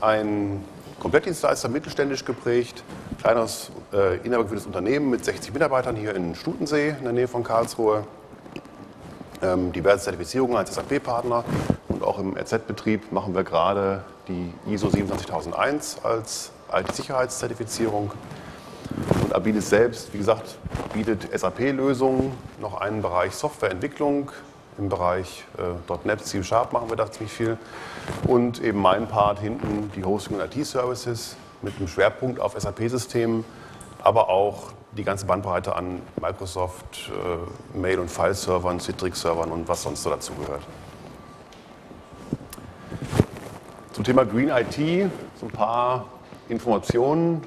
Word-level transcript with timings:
ein 0.00 0.64
Komplettdienstleister, 0.98 1.68
mittelständisch 1.68 2.24
geprägt, 2.24 2.82
kleines 3.20 3.70
äh, 3.92 4.16
inhabergeführtes 4.18 4.66
Unternehmen 4.66 5.10
mit 5.10 5.24
60 5.24 5.52
Mitarbeitern 5.52 5.96
hier 5.96 6.14
in 6.14 6.34
Stutensee 6.34 6.90
in 6.90 7.04
der 7.04 7.12
Nähe 7.12 7.28
von 7.28 7.42
Karlsruhe. 7.42 8.04
Ähm, 9.42 9.72
diverse 9.72 10.04
Zertifizierungen 10.04 10.56
als 10.56 10.74
SAP-Partner 10.74 11.44
und 11.88 12.02
auch 12.02 12.18
im 12.18 12.36
RZ-Betrieb 12.36 13.10
machen 13.12 13.34
wir 13.34 13.42
gerade 13.42 14.04
die 14.28 14.52
ISO 14.70 14.90
27001 14.90 16.04
als 16.04 16.52
IT-Sicherheitszertifizierung. 16.72 18.12
Und 19.22 19.34
Abilis 19.34 19.70
selbst, 19.70 20.12
wie 20.12 20.18
gesagt, 20.18 20.56
bietet 20.92 21.28
SAP-Lösungen, 21.32 22.32
noch 22.60 22.80
einen 22.80 23.00
Bereich 23.00 23.34
Softwareentwicklung, 23.34 24.30
im 24.80 24.88
Bereich 24.88 25.44
äh, 25.58 26.06
.NET, 26.06 26.24
C 26.24 26.42
Sharp 26.42 26.72
machen 26.72 26.88
wir 26.88 26.96
da 26.96 27.10
ziemlich 27.10 27.32
viel. 27.32 27.58
Und 28.26 28.62
eben 28.62 28.80
mein 28.80 29.06
Part 29.06 29.38
hinten, 29.38 29.92
die 29.94 30.04
Hosting 30.04 30.40
und 30.40 30.56
IT-Services 30.56 31.36
mit 31.62 31.76
einem 31.76 31.86
Schwerpunkt 31.86 32.40
auf 32.40 32.58
SAP-Systemen, 32.58 33.44
aber 34.02 34.30
auch 34.30 34.72
die 34.92 35.04
ganze 35.04 35.26
Bandbreite 35.26 35.76
an 35.76 36.00
Microsoft 36.20 37.10
äh, 37.74 37.78
Mail- 37.78 38.00
und 38.00 38.10
File-Servern, 38.10 38.80
Citrix-Servern 38.80 39.52
und 39.52 39.68
was 39.68 39.82
sonst 39.82 40.02
so 40.02 40.10
dazugehört. 40.10 40.62
Zum 43.92 44.02
Thema 44.02 44.24
Green 44.24 44.48
IT 44.48 45.10
so 45.38 45.46
ein 45.46 45.52
paar 45.52 46.06
Informationen. 46.48 47.42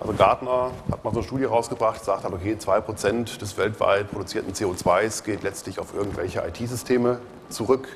Also 0.00 0.12
Gartner 0.12 0.70
hat 0.90 1.02
mal 1.02 1.10
so 1.12 1.18
eine 1.18 1.26
Studie 1.26 1.44
rausgebracht, 1.44 2.04
sagt 2.04 2.24
aber, 2.24 2.36
okay, 2.36 2.56
2% 2.58 3.38
des 3.38 3.56
weltweit 3.56 4.10
produzierten 4.10 4.52
CO2s 4.52 5.24
geht 5.24 5.42
letztlich 5.42 5.80
auf 5.80 5.92
irgendwelche 5.92 6.42
IT-Systeme 6.46 7.18
zurück. 7.48 7.88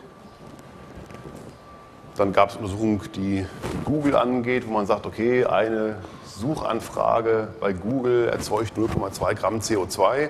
Dann 2.16 2.32
gab 2.32 2.50
es 2.50 2.56
Untersuchungen, 2.56 3.00
die 3.14 3.46
Google 3.84 4.16
angeht, 4.16 4.66
wo 4.66 4.72
man 4.72 4.86
sagt, 4.86 5.06
okay, 5.06 5.44
eine 5.44 5.96
Suchanfrage 6.26 7.48
bei 7.60 7.72
Google 7.72 8.28
erzeugt 8.28 8.76
0,2 8.76 9.34
Gramm 9.34 9.58
CO2. 9.60 10.28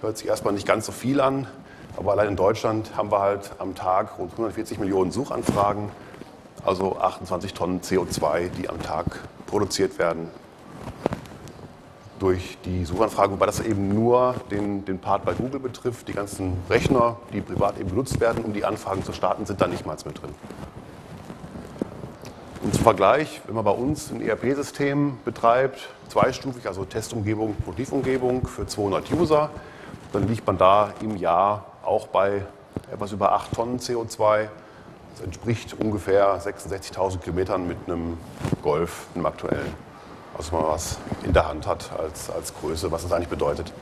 Hört 0.00 0.18
sich 0.18 0.28
erstmal 0.28 0.54
nicht 0.54 0.66
ganz 0.66 0.86
so 0.86 0.92
viel 0.92 1.20
an, 1.20 1.48
aber 1.96 2.12
allein 2.12 2.28
in 2.28 2.36
Deutschland 2.36 2.96
haben 2.96 3.10
wir 3.10 3.20
halt 3.20 3.50
am 3.58 3.74
Tag 3.74 4.18
rund 4.18 4.30
140 4.32 4.78
Millionen 4.78 5.10
Suchanfragen, 5.10 5.90
also 6.64 6.96
28 6.96 7.54
Tonnen 7.54 7.80
CO2, 7.80 8.50
die 8.50 8.68
am 8.68 8.80
Tag 8.80 9.06
produziert 9.46 9.98
werden 9.98 10.30
durch 12.18 12.58
die 12.64 12.84
Suchanfrage, 12.84 13.32
wobei 13.32 13.46
das 13.46 13.60
eben 13.60 13.94
nur 13.94 14.34
den, 14.50 14.84
den 14.84 14.98
Part 14.98 15.24
bei 15.24 15.34
Google 15.34 15.60
betrifft. 15.60 16.08
Die 16.08 16.12
ganzen 16.12 16.56
Rechner, 16.68 17.16
die 17.32 17.40
privat 17.40 17.78
eben 17.78 17.90
genutzt 17.90 18.20
werden, 18.20 18.44
um 18.44 18.52
die 18.52 18.64
Anfragen 18.64 19.04
zu 19.04 19.12
starten, 19.12 19.46
sind 19.46 19.60
da 19.60 19.66
nicht 19.66 19.86
mal 19.86 19.96
mit 20.04 20.20
drin. 20.20 20.34
Und 22.62 22.74
zum 22.74 22.82
Vergleich, 22.82 23.40
wenn 23.46 23.54
man 23.54 23.64
bei 23.64 23.70
uns 23.70 24.10
ein 24.10 24.20
ERP-System 24.20 25.18
betreibt, 25.24 25.88
zweistufig, 26.08 26.66
also 26.66 26.84
Testumgebung, 26.84 27.54
Produktivumgebung 27.56 28.46
für 28.46 28.66
200 28.66 29.12
User, 29.12 29.50
dann 30.12 30.26
liegt 30.26 30.46
man 30.46 30.58
da 30.58 30.92
im 31.00 31.16
Jahr 31.16 31.66
auch 31.84 32.08
bei 32.08 32.42
etwas 32.92 33.12
über 33.12 33.32
8 33.32 33.54
Tonnen 33.54 33.78
CO2. 33.78 34.48
Das 35.14 35.24
entspricht 35.24 35.76
ungefähr 35.78 36.40
66.000 36.40 37.18
Kilometern 37.18 37.66
mit 37.66 37.78
einem 37.86 38.18
Golf, 38.62 39.06
einem 39.14 39.26
aktuellen 39.26 39.87
dass 40.38 40.52
man 40.52 40.62
was 40.62 40.98
in 41.24 41.32
der 41.32 41.48
Hand 41.48 41.66
hat 41.66 41.90
als, 41.98 42.30
als 42.30 42.54
Größe, 42.54 42.90
was 42.90 43.02
das 43.02 43.12
eigentlich 43.12 43.28
bedeutet. 43.28 43.72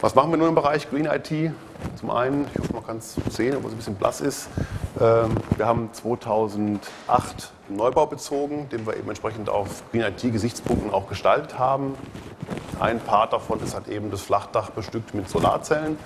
Was 0.00 0.14
machen 0.14 0.30
wir 0.30 0.38
nun 0.38 0.48
im 0.48 0.54
Bereich 0.54 0.90
Green 0.90 1.06
IT? 1.06 1.52
Zum 1.96 2.10
einen, 2.10 2.46
ich 2.52 2.58
hoffe, 2.58 2.72
man 2.72 2.86
kann 2.86 2.96
es 2.98 3.16
sehen, 3.30 3.54
obwohl 3.56 3.68
es 3.68 3.74
ein 3.74 3.78
bisschen 3.78 3.94
blass 3.94 4.20
ist. 4.20 4.48
Ähm, 5.00 5.36
wir 5.56 5.66
haben 5.66 5.90
2008 5.92 7.52
einen 7.68 7.76
Neubau 7.76 8.06
bezogen, 8.06 8.68
den 8.70 8.86
wir 8.86 8.96
eben 8.96 9.08
entsprechend 9.08 9.48
auf 9.48 9.82
Green 9.90 10.02
IT-Gesichtspunkten 10.02 10.92
auch 10.92 11.08
gestaltet 11.08 11.58
haben. 11.58 11.94
Ein 12.80 12.98
Part 13.00 13.32
davon 13.32 13.60
ist 13.60 13.74
halt 13.74 13.88
eben 13.88 14.10
das 14.10 14.22
Flachdach 14.22 14.70
bestückt 14.70 15.14
mit 15.14 15.28
Solarzellen, 15.28 15.98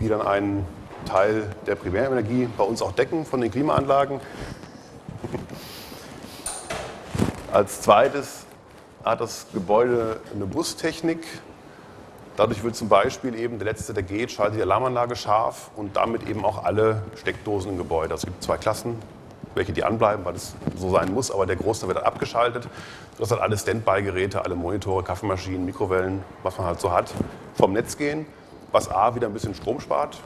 die 0.00 0.08
dann 0.08 0.22
einen 0.22 0.66
Teil 1.04 1.50
der 1.66 1.74
Primärenergie 1.74 2.48
bei 2.56 2.64
uns 2.64 2.82
auch 2.82 2.92
decken 2.92 3.24
von 3.24 3.40
den 3.40 3.50
Klimaanlagen. 3.50 4.20
Als 7.54 7.82
zweites 7.82 8.46
hat 9.04 9.20
das 9.20 9.46
Gebäude 9.52 10.18
eine 10.34 10.44
Bustechnik. 10.44 11.24
Dadurch 12.36 12.64
wird 12.64 12.74
zum 12.74 12.88
Beispiel 12.88 13.36
eben 13.36 13.60
der 13.60 13.66
letzte, 13.66 13.94
der 13.94 14.02
geht, 14.02 14.32
schaltet 14.32 14.56
die 14.56 14.62
Alarmanlage 14.62 15.14
scharf 15.14 15.70
und 15.76 15.94
damit 15.94 16.28
eben 16.28 16.44
auch 16.44 16.64
alle 16.64 17.02
Steckdosen 17.14 17.70
im 17.70 17.78
Gebäude. 17.78 18.12
Also 18.12 18.26
es 18.26 18.32
gibt 18.32 18.42
zwei 18.42 18.56
Klassen, 18.56 18.98
welche 19.54 19.72
die 19.72 19.84
anbleiben, 19.84 20.24
weil 20.24 20.34
es 20.34 20.56
so 20.76 20.90
sein 20.90 21.14
muss, 21.14 21.30
aber 21.30 21.46
der 21.46 21.54
Großteil 21.54 21.90
wird 21.90 22.04
abgeschaltet. 22.04 22.66
Das 23.18 23.30
hat 23.30 23.40
alle 23.40 23.56
Standby-Geräte, 23.56 24.44
alle 24.44 24.56
Monitore, 24.56 25.04
Kaffeemaschinen, 25.04 25.64
Mikrowellen, 25.64 26.24
was 26.42 26.58
man 26.58 26.66
halt 26.66 26.80
so 26.80 26.90
hat, 26.90 27.14
vom 27.54 27.72
Netz 27.72 27.96
gehen, 27.96 28.26
was 28.72 28.90
A 28.90 29.14
wieder 29.14 29.28
ein 29.28 29.32
bisschen 29.32 29.54
Strom 29.54 29.78
spart, 29.78 30.18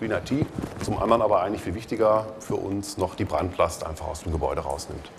Green 0.00 0.10
IT, 0.10 0.46
zum 0.82 1.00
anderen 1.00 1.22
aber 1.22 1.42
eigentlich 1.42 1.62
viel 1.62 1.76
wichtiger 1.76 2.26
für 2.40 2.56
uns 2.56 2.98
noch 2.98 3.14
die 3.14 3.24
Brandlast 3.24 3.86
einfach 3.86 4.08
aus 4.08 4.24
dem 4.24 4.32
Gebäude 4.32 4.62
rausnimmt. 4.62 5.12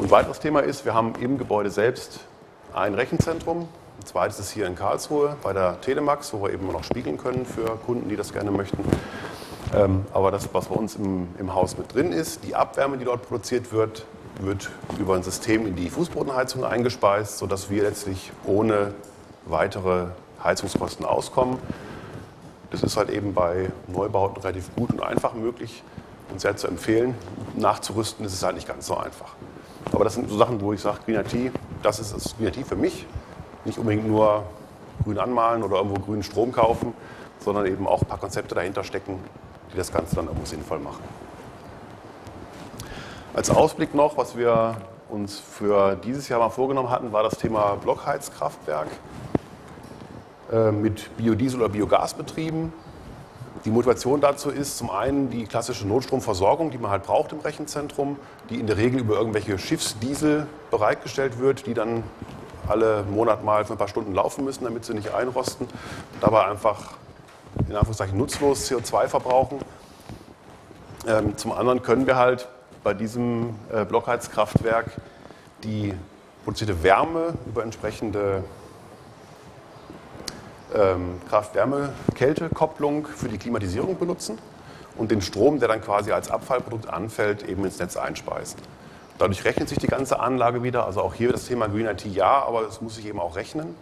ein 0.11 0.19
weiteres 0.19 0.41
Thema 0.41 0.59
ist, 0.59 0.83
wir 0.83 0.93
haben 0.93 1.13
im 1.21 1.37
Gebäude 1.37 1.69
selbst 1.69 2.19
ein 2.73 2.95
Rechenzentrum. 2.95 3.69
Ein 3.97 4.05
zweites 4.05 4.39
ist 4.39 4.51
hier 4.51 4.67
in 4.67 4.75
Karlsruhe 4.75 5.37
bei 5.41 5.53
der 5.53 5.79
Telemax, 5.79 6.33
wo 6.33 6.43
wir 6.43 6.51
eben 6.51 6.69
noch 6.69 6.83
spiegeln 6.83 7.17
können 7.17 7.45
für 7.45 7.77
Kunden, 7.85 8.09
die 8.09 8.17
das 8.17 8.33
gerne 8.33 8.51
möchten. 8.51 8.83
Ähm, 9.73 10.05
aber 10.11 10.31
das, 10.31 10.53
was 10.53 10.67
bei 10.67 10.75
uns 10.75 10.97
im, 10.97 11.29
im 11.39 11.55
Haus 11.55 11.77
mit 11.77 11.95
drin 11.95 12.11
ist, 12.11 12.43
die 12.43 12.55
Abwärme, 12.55 12.97
die 12.97 13.05
dort 13.05 13.25
produziert 13.25 13.71
wird, 13.71 14.05
wird 14.41 14.69
über 14.99 15.15
ein 15.15 15.23
System 15.23 15.65
in 15.65 15.77
die 15.77 15.89
Fußbodenheizung 15.89 16.65
eingespeist, 16.65 17.37
sodass 17.37 17.69
wir 17.69 17.83
letztlich 17.83 18.33
ohne 18.45 18.93
weitere 19.45 20.07
Heizungskosten 20.43 21.05
auskommen. 21.05 21.57
Das 22.69 22.83
ist 22.83 22.97
halt 22.97 23.11
eben 23.11 23.33
bei 23.33 23.71
Neubauten 23.87 24.41
relativ 24.41 24.75
gut 24.75 24.91
und 24.91 25.01
einfach 25.01 25.35
möglich 25.35 25.83
und 26.33 26.41
sehr 26.41 26.57
zu 26.57 26.67
empfehlen. 26.67 27.15
Nachzurüsten 27.55 28.25
ist 28.25 28.33
es 28.33 28.43
halt 28.43 28.55
nicht 28.55 28.67
ganz 28.67 28.87
so 28.87 28.97
einfach. 28.97 29.35
Aber 29.91 30.03
das 30.03 30.15
sind 30.15 30.29
so 30.29 30.37
Sachen, 30.37 30.61
wo 30.61 30.73
ich 30.73 30.81
sage, 30.81 30.99
Green 31.05 31.19
IT, 31.19 31.53
das 31.83 31.99
ist 31.99 32.13
das 32.13 32.35
Green 32.37 32.47
IT 32.47 32.67
für 32.67 32.75
mich. 32.75 33.05
Nicht 33.65 33.77
unbedingt 33.77 34.07
nur 34.07 34.43
grün 35.03 35.19
anmalen 35.19 35.63
oder 35.63 35.77
irgendwo 35.77 35.99
grünen 35.99 36.23
Strom 36.23 36.51
kaufen, 36.51 36.93
sondern 37.39 37.65
eben 37.65 37.87
auch 37.87 38.01
ein 38.01 38.07
paar 38.07 38.19
Konzepte 38.19 38.55
dahinter 38.55 38.83
stecken, 38.83 39.19
die 39.73 39.77
das 39.77 39.91
Ganze 39.91 40.15
dann 40.15 40.25
irgendwo 40.25 40.45
sinnvoll 40.45 40.79
machen. 40.79 41.03
Als 43.33 43.49
Ausblick 43.49 43.95
noch, 43.95 44.17
was 44.17 44.37
wir 44.37 44.75
uns 45.09 45.39
für 45.39 45.95
dieses 45.95 46.29
Jahr 46.29 46.39
mal 46.39 46.49
vorgenommen 46.49 46.89
hatten, 46.89 47.11
war 47.11 47.23
das 47.23 47.37
Thema 47.37 47.75
Blockheizkraftwerk 47.75 48.87
äh, 50.51 50.71
mit 50.71 51.15
Biodiesel 51.17 51.61
oder 51.61 51.69
Biogas 51.69 52.13
betrieben. 52.13 52.73
Die 53.65 53.69
Motivation 53.69 54.21
dazu 54.21 54.49
ist 54.49 54.77
zum 54.77 54.89
einen 54.89 55.29
die 55.29 55.45
klassische 55.45 55.87
Notstromversorgung, 55.87 56.71
die 56.71 56.77
man 56.77 56.89
halt 56.89 57.03
braucht 57.03 57.31
im 57.31 57.39
Rechenzentrum, 57.39 58.17
die 58.49 58.59
in 58.59 58.65
der 58.65 58.77
Regel 58.77 59.01
über 59.01 59.15
irgendwelche 59.15 59.59
Schiffsdiesel 59.59 60.47
bereitgestellt 60.71 61.37
wird, 61.37 61.67
die 61.67 61.73
dann 61.73 62.03
alle 62.67 63.03
Monat 63.03 63.43
mal 63.43 63.65
für 63.65 63.73
ein 63.73 63.77
paar 63.77 63.87
Stunden 63.87 64.15
laufen 64.15 64.45
müssen, 64.45 64.63
damit 64.63 64.85
sie 64.85 64.93
nicht 64.93 65.13
einrosten. 65.13 65.67
Dabei 66.21 66.45
einfach 66.45 66.93
in 67.67 67.75
Anführungszeichen 67.75 68.17
nutzlos 68.17 68.71
CO2 68.71 69.07
verbrauchen. 69.07 69.59
Ähm, 71.07 71.37
zum 71.37 71.51
anderen 71.51 71.81
können 71.81 72.07
wir 72.07 72.15
halt 72.15 72.47
bei 72.83 72.93
diesem 72.93 73.55
äh, 73.71 73.85
Blockheizkraftwerk 73.85 74.91
die 75.63 75.93
produzierte 76.43 76.81
Wärme 76.83 77.33
über 77.45 77.63
entsprechende 77.63 78.43
Kraft-Wärme-Kälte-Kopplung 81.29 83.07
für 83.07 83.27
die 83.27 83.37
Klimatisierung 83.37 83.97
benutzen 83.97 84.37
und 84.97 85.11
den 85.11 85.21
Strom, 85.21 85.59
der 85.59 85.67
dann 85.67 85.81
quasi 85.81 86.11
als 86.11 86.31
Abfallprodukt 86.31 86.89
anfällt, 86.89 87.47
eben 87.47 87.63
ins 87.65 87.79
Netz 87.79 87.97
einspeisen. 87.97 88.59
Dadurch 89.17 89.45
rechnet 89.45 89.69
sich 89.69 89.77
die 89.77 89.87
ganze 89.87 90.19
Anlage 90.19 90.63
wieder. 90.63 90.85
Also 90.85 91.01
auch 91.01 91.13
hier 91.13 91.31
das 91.31 91.45
Thema 91.45 91.67
Green 91.67 91.85
IT 91.85 92.05
ja, 92.05 92.43
aber 92.43 92.67
es 92.67 92.81
muss 92.81 92.95
sich 92.95 93.05
eben 93.05 93.19
auch 93.19 93.35
rechnen, 93.35 93.75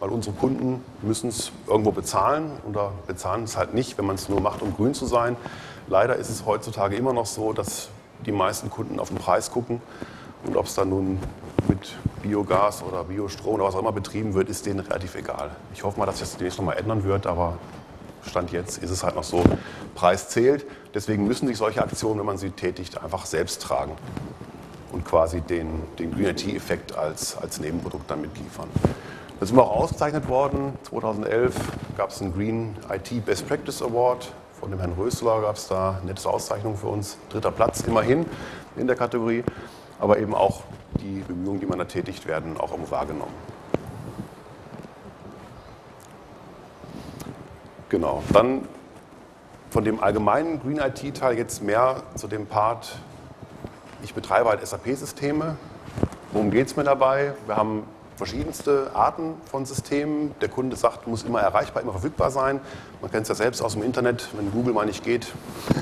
weil 0.00 0.10
unsere 0.10 0.34
Kunden 0.36 0.84
müssen 1.00 1.28
es 1.30 1.52
irgendwo 1.66 1.92
bezahlen 1.92 2.50
oder 2.68 2.92
bezahlen 3.06 3.44
es 3.44 3.56
halt 3.56 3.72
nicht, 3.72 3.96
wenn 3.96 4.04
man 4.04 4.16
es 4.16 4.28
nur 4.28 4.40
macht, 4.40 4.60
um 4.60 4.76
grün 4.76 4.94
zu 4.94 5.06
sein. 5.06 5.36
Leider 5.88 6.16
ist 6.16 6.28
es 6.28 6.44
heutzutage 6.44 6.96
immer 6.96 7.12
noch 7.12 7.26
so, 7.26 7.52
dass 7.52 7.88
die 8.26 8.32
meisten 8.32 8.68
Kunden 8.68 9.00
auf 9.00 9.08
den 9.08 9.18
Preis 9.18 9.50
gucken 9.50 9.80
und 10.44 10.56
ob 10.56 10.66
es 10.66 10.74
dann 10.74 10.90
nun 10.90 11.18
mit 11.68 11.96
Biogas 12.22 12.82
oder 12.82 13.04
Biostrom 13.04 13.54
oder 13.54 13.64
was 13.64 13.74
auch 13.74 13.80
immer 13.80 13.92
betrieben 13.92 14.34
wird, 14.34 14.48
ist 14.48 14.66
denen 14.66 14.80
relativ 14.80 15.14
egal. 15.14 15.50
Ich 15.74 15.82
hoffe 15.84 15.98
mal, 15.98 16.06
dass 16.06 16.18
sich 16.18 16.28
das 16.28 16.36
demnächst 16.36 16.58
nochmal 16.58 16.78
ändern 16.78 17.04
wird, 17.04 17.26
aber 17.26 17.58
Stand 18.24 18.52
jetzt 18.52 18.78
ist 18.78 18.90
es 18.90 19.02
halt 19.02 19.16
noch 19.16 19.24
so, 19.24 19.42
Preis 19.94 20.28
zählt. 20.28 20.64
Deswegen 20.94 21.26
müssen 21.26 21.46
sich 21.48 21.56
solche 21.56 21.82
Aktionen, 21.82 22.20
wenn 22.20 22.26
man 22.26 22.38
sie 22.38 22.50
tätigt, 22.50 23.02
einfach 23.02 23.26
selbst 23.26 23.62
tragen 23.62 23.92
und 24.92 25.04
quasi 25.04 25.40
den, 25.40 25.82
den 25.98 26.12
Green 26.12 26.26
IT-Effekt 26.26 26.96
als, 26.96 27.36
als 27.36 27.60
Nebenprodukt 27.60 28.10
dann 28.10 28.20
mitliefern. 28.20 28.68
Da 29.40 29.46
sind 29.46 29.56
wir 29.56 29.64
auch 29.64 29.82
ausgezeichnet 29.82 30.28
worden. 30.28 30.78
2011 30.84 31.54
gab 31.96 32.10
es 32.10 32.22
einen 32.22 32.32
Green 32.32 32.76
IT 32.90 33.24
Best 33.24 33.48
Practice 33.48 33.82
Award 33.82 34.32
Von 34.60 34.70
dem 34.70 34.78
Herrn 34.78 34.92
Rösler 34.92 35.40
gab 35.40 35.56
es 35.56 35.66
da 35.66 35.96
eine 36.00 36.12
nette 36.12 36.28
Auszeichnung 36.28 36.76
für 36.76 36.86
uns. 36.86 37.18
Dritter 37.30 37.50
Platz 37.50 37.80
immerhin 37.80 38.24
in 38.76 38.86
der 38.86 38.94
Kategorie. 38.94 39.42
Aber 40.02 40.18
eben 40.18 40.34
auch 40.34 40.62
die 41.00 41.22
Bemühungen, 41.28 41.60
die 41.60 41.66
man 41.66 41.78
da 41.78 41.84
tätigt, 41.84 42.26
werden 42.26 42.58
auch 42.58 42.72
irgendwo 42.72 42.90
wahrgenommen. 42.90 43.32
Genau. 47.88 48.20
Dann 48.32 48.66
von 49.70 49.84
dem 49.84 50.02
allgemeinen 50.02 50.60
Green 50.60 50.78
IT-Teil 50.78 51.38
jetzt 51.38 51.62
mehr 51.62 52.02
zu 52.16 52.26
dem 52.26 52.46
Part, 52.46 52.98
ich 54.02 54.12
betreibe 54.12 54.48
halt 54.48 54.66
SAP-Systeme. 54.66 55.56
Worum 56.32 56.50
geht 56.50 56.66
es 56.66 56.74
mir 56.74 56.82
dabei? 56.82 57.34
Wir 57.46 57.56
haben 57.56 57.84
verschiedenste 58.16 58.90
Arten 58.94 59.34
von 59.52 59.66
Systemen. 59.66 60.34
Der 60.40 60.48
Kunde 60.48 60.74
sagt, 60.74 61.06
muss 61.06 61.22
immer 61.22 61.40
erreichbar, 61.40 61.80
immer 61.80 61.92
verfügbar 61.92 62.32
sein. 62.32 62.58
Man 63.00 63.12
kennt 63.12 63.22
es 63.22 63.28
ja 63.28 63.36
selbst 63.36 63.62
aus 63.62 63.74
dem 63.74 63.84
Internet, 63.84 64.30
wenn 64.36 64.50
Google 64.50 64.74
mal 64.74 64.84
nicht 64.84 65.04
geht, 65.04 65.32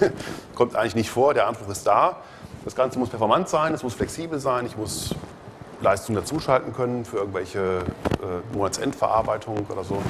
kommt 0.54 0.76
eigentlich 0.76 0.94
nicht 0.94 1.10
vor, 1.10 1.32
der 1.32 1.46
Anspruch 1.46 1.70
ist 1.70 1.86
da. 1.86 2.18
Das 2.64 2.74
Ganze 2.74 2.98
muss 2.98 3.08
performant 3.08 3.48
sein, 3.48 3.72
es 3.72 3.82
muss 3.82 3.94
flexibel 3.94 4.38
sein, 4.38 4.66
ich 4.66 4.76
muss 4.76 5.14
Leistungen 5.80 6.16
dazuschalten 6.16 6.74
können 6.74 7.06
für 7.06 7.16
irgendwelche 7.16 7.78
äh, 8.20 8.54
Monatsendverarbeitung 8.56 9.66
oder 9.70 9.82
so. 9.82 10.00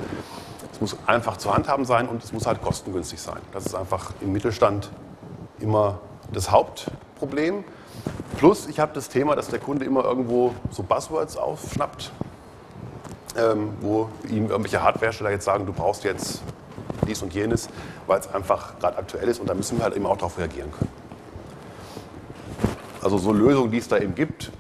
Es 0.73 0.81
muss 0.81 0.97
einfach 1.07 1.37
zu 1.37 1.55
handhaben 1.55 1.85
sein 1.85 2.09
und 2.09 2.25
es 2.25 2.33
muss 2.33 2.47
halt 2.47 2.61
kostengünstig 2.61 3.21
sein. 3.21 3.39
Das 3.53 3.67
ist 3.67 3.75
einfach 3.75 4.13
im 4.21 4.33
Mittelstand 4.33 4.91
immer 5.61 6.01
das 6.33 6.51
Hauptproblem. 6.51 7.63
Plus, 8.39 8.67
ich 8.67 8.81
habe 8.81 8.93
das 8.95 9.09
Thema, 9.09 9.37
dass 9.37 9.49
der 9.49 9.61
Kunde 9.61 9.85
immer 9.85 10.05
irgendwo 10.05 10.53
so 10.71 10.83
Buzzwords 10.83 11.37
aufschnappt, 11.37 12.11
ähm, 13.37 13.75
wo 13.81 14.09
ihm 14.29 14.49
irgendwelche 14.49 14.83
Hardwarehersteller 14.83 15.31
jetzt 15.31 15.45
sagen, 15.45 15.67
du 15.67 15.73
brauchst 15.73 16.03
jetzt 16.03 16.43
dies 17.07 17.23
und 17.23 17.33
jenes, 17.33 17.69
weil 18.09 18.19
es 18.19 18.33
einfach 18.33 18.79
gerade 18.81 18.99
aktuell 18.99 19.29
ist 19.29 19.39
und 19.39 19.49
da 19.49 19.55
müssen 19.55 19.79
wir 19.79 19.85
halt 19.85 19.95
eben 19.95 20.07
auch 20.07 20.17
darauf 20.17 20.37
reagieren 20.39 20.73
können. 20.73 21.00
Also 23.03 23.19
so 23.19 23.33
Lösungen, 23.33 23.71
die 23.71 23.79
es 23.79 23.89
da 23.89 23.99
eben 23.99 24.15
gibt, 24.15 24.51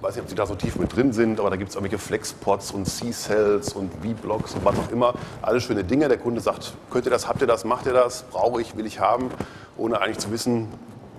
weiß 0.00 0.14
nicht, 0.14 0.22
ob 0.22 0.28
Sie 0.28 0.36
da 0.36 0.46
so 0.46 0.54
tief 0.54 0.76
mit 0.76 0.94
drin 0.94 1.12
sind, 1.12 1.40
aber 1.40 1.50
da 1.50 1.56
gibt 1.56 1.70
es 1.70 1.76
irgendwelche 1.76 1.98
Flexpots 1.98 2.70
und 2.70 2.86
C-Cells 2.86 3.72
und 3.72 3.92
V-Blocks 3.94 4.54
und 4.54 4.64
was 4.64 4.78
auch 4.78 4.92
immer. 4.92 5.14
Alles 5.42 5.64
schöne 5.64 5.84
Dinge. 5.84 6.08
Der 6.08 6.18
Kunde 6.18 6.40
sagt, 6.40 6.74
könnt 6.90 7.06
ihr 7.06 7.10
das, 7.10 7.26
habt 7.26 7.40
ihr 7.40 7.46
das, 7.46 7.64
macht 7.64 7.86
ihr 7.86 7.92
das, 7.92 8.22
brauche 8.24 8.60
ich, 8.60 8.76
will 8.76 8.86
ich 8.86 9.00
haben, 9.00 9.30
ohne 9.76 10.00
eigentlich 10.00 10.18
zu 10.18 10.30
wissen, 10.30 10.68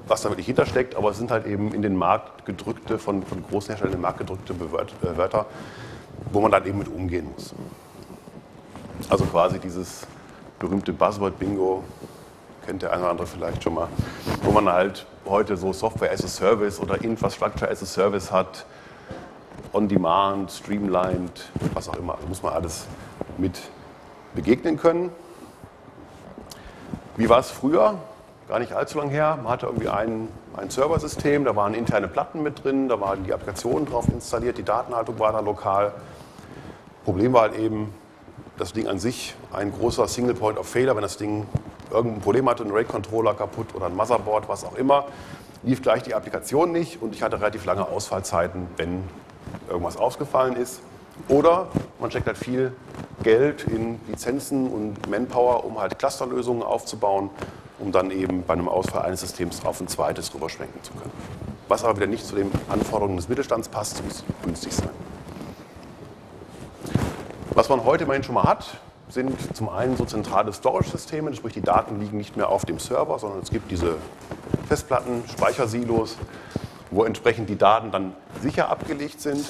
was 0.07 0.21
da 0.21 0.29
wirklich 0.29 0.45
hintersteckt. 0.45 0.95
Aber 0.95 1.09
es 1.09 1.17
sind 1.17 1.29
halt 1.29 1.45
eben 1.45 1.73
in 1.73 1.81
den 1.81 1.95
Markt 1.95 2.45
gedrückte, 2.45 2.99
von, 2.99 3.23
von 3.23 3.43
großen 3.43 3.69
Herstellern 3.69 3.93
in 3.93 3.97
den 3.97 4.01
Markt 4.01 4.19
gedrückte 4.19 4.53
äh, 4.53 5.17
Wörter, 5.17 5.45
wo 6.31 6.39
man 6.39 6.51
dann 6.51 6.65
eben 6.65 6.77
mit 6.77 6.87
umgehen 6.87 7.27
muss. 7.33 7.53
Also 9.09 9.25
quasi 9.25 9.59
dieses 9.59 10.07
berühmte 10.57 10.93
Buzzword-Bingo, 10.93 11.83
kennt 12.69 12.83
der 12.83 12.91
eine 12.91 13.01
oder 13.01 13.09
andere 13.09 13.25
vielleicht 13.25 13.63
schon 13.63 13.73
mal, 13.73 13.87
wo 14.43 14.51
man 14.51 14.69
halt 14.69 15.07
heute 15.25 15.57
so 15.57 15.73
Software 15.73 16.11
as 16.11 16.23
a 16.23 16.27
Service 16.27 16.79
oder 16.79 17.03
Infrastructure 17.03 17.67
as 17.67 17.81
a 17.81 17.85
Service 17.87 18.31
hat, 18.31 18.63
on 19.73 19.87
demand, 19.87 20.51
streamlined, 20.51 21.49
was 21.73 21.89
auch 21.89 21.95
immer. 21.95 22.19
Da 22.21 22.27
muss 22.27 22.43
man 22.43 22.53
alles 22.53 22.85
mit 23.39 23.59
begegnen 24.35 24.77
können. 24.77 25.09
Wie 27.17 27.27
war 27.27 27.39
es 27.39 27.49
früher? 27.49 27.95
Gar 28.47 28.59
nicht 28.59 28.73
allzu 28.73 28.99
lange 28.99 29.09
her. 29.09 29.39
Man 29.41 29.51
hatte 29.51 29.65
irgendwie 29.65 29.89
ein, 29.89 30.27
ein 30.55 30.69
Serversystem, 30.69 31.45
da 31.45 31.55
waren 31.55 31.73
interne 31.73 32.07
Platten 32.07 32.43
mit 32.43 32.63
drin, 32.63 32.87
da 32.87 33.01
waren 33.01 33.23
die 33.23 33.33
Applikationen 33.33 33.87
drauf 33.87 34.07
installiert, 34.09 34.59
die 34.59 34.63
Datenhaltung 34.63 35.17
war 35.17 35.31
da 35.31 35.39
lokal. 35.39 35.91
Problem 37.03 37.33
war 37.33 37.41
halt 37.41 37.57
eben, 37.57 37.91
das 38.59 38.73
Ding 38.73 38.87
an 38.87 38.99
sich 38.99 39.33
ein 39.53 39.71
großer 39.71 40.07
Single 40.07 40.35
Point 40.35 40.59
of 40.59 40.67
Failure, 40.67 40.95
wenn 40.95 41.01
das 41.01 41.17
Ding 41.17 41.47
irgendein 41.91 42.21
Problem 42.21 42.49
hatte, 42.49 42.63
ein 42.63 42.71
RAID-Controller 42.71 43.33
kaputt 43.33 43.75
oder 43.75 43.87
ein 43.87 43.95
Motherboard, 43.95 44.47
was 44.47 44.63
auch 44.63 44.75
immer, 44.75 45.05
lief 45.63 45.81
gleich 45.81 46.03
die 46.03 46.13
Applikation 46.13 46.71
nicht 46.71 47.01
und 47.01 47.13
ich 47.13 47.21
hatte 47.21 47.39
relativ 47.39 47.65
lange 47.65 47.87
Ausfallzeiten, 47.87 48.67
wenn 48.77 49.03
irgendwas 49.67 49.97
ausgefallen 49.97 50.55
ist. 50.55 50.81
Oder 51.27 51.67
man 51.99 52.09
steckt 52.11 52.27
halt 52.27 52.37
viel 52.37 52.73
Geld 53.23 53.65
in 53.65 53.99
Lizenzen 54.07 54.71
und 54.71 55.09
Manpower, 55.09 55.65
um 55.65 55.79
halt 55.79 55.99
Clusterlösungen 55.99 56.63
aufzubauen, 56.63 57.29
um 57.77 57.91
dann 57.91 58.11
eben 58.11 58.43
bei 58.43 58.53
einem 58.53 58.69
Ausfall 58.69 59.03
eines 59.03 59.19
Systems 59.21 59.65
auf 59.65 59.81
ein 59.81 59.87
zweites 59.87 60.33
rüberschwenken 60.33 60.81
zu 60.83 60.93
können. 60.93 61.11
Was 61.67 61.83
aber 61.83 61.97
wieder 61.97 62.07
nicht 62.07 62.25
zu 62.25 62.35
den 62.35 62.51
Anforderungen 62.69 63.17
des 63.17 63.27
Mittelstands 63.27 63.67
passt, 63.67 64.03
muss 64.03 64.23
günstig 64.43 64.73
sein. 64.73 64.89
Was 67.51 67.67
man 67.69 67.83
heute 67.83 68.05
immerhin 68.05 68.23
schon 68.23 68.35
mal 68.35 68.45
hat, 68.45 68.77
sind 69.09 69.55
zum 69.55 69.69
einen 69.69 69.97
so 69.97 70.05
zentrale 70.05 70.53
Storage-Systeme, 70.53 71.33
sprich 71.33 71.53
die 71.53 71.61
Daten 71.61 71.99
liegen 71.99 72.17
nicht 72.17 72.37
mehr 72.37 72.49
auf 72.49 72.65
dem 72.65 72.79
Server, 72.79 73.17
sondern 73.17 73.41
es 73.41 73.49
gibt 73.49 73.71
diese 73.71 73.95
Festplatten, 74.67 75.23
Speichersilos, 75.27 76.15
wo 76.91 77.03
entsprechend 77.03 77.49
die 77.49 77.57
Daten 77.57 77.91
dann 77.91 78.13
sicher 78.41 78.69
abgelegt 78.69 79.19
sind 79.19 79.45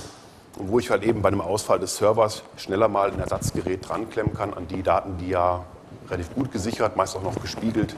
und 0.57 0.69
wo 0.69 0.79
ich 0.79 0.89
halt 0.89 1.03
eben 1.03 1.21
bei 1.21 1.27
einem 1.27 1.41
Ausfall 1.41 1.79
des 1.79 1.97
Servers 1.97 2.44
schneller 2.56 2.88
mal 2.88 3.11
ein 3.11 3.19
Ersatzgerät 3.19 3.88
dranklemmen 3.88 4.33
kann 4.33 4.53
an 4.53 4.67
die 4.67 4.81
Daten, 4.81 5.17
die 5.17 5.29
ja 5.29 5.65
relativ 6.09 6.33
gut 6.33 6.51
gesichert, 6.51 6.95
meist 6.95 7.15
auch 7.17 7.23
noch 7.23 7.39
gespiegelt 7.41 7.95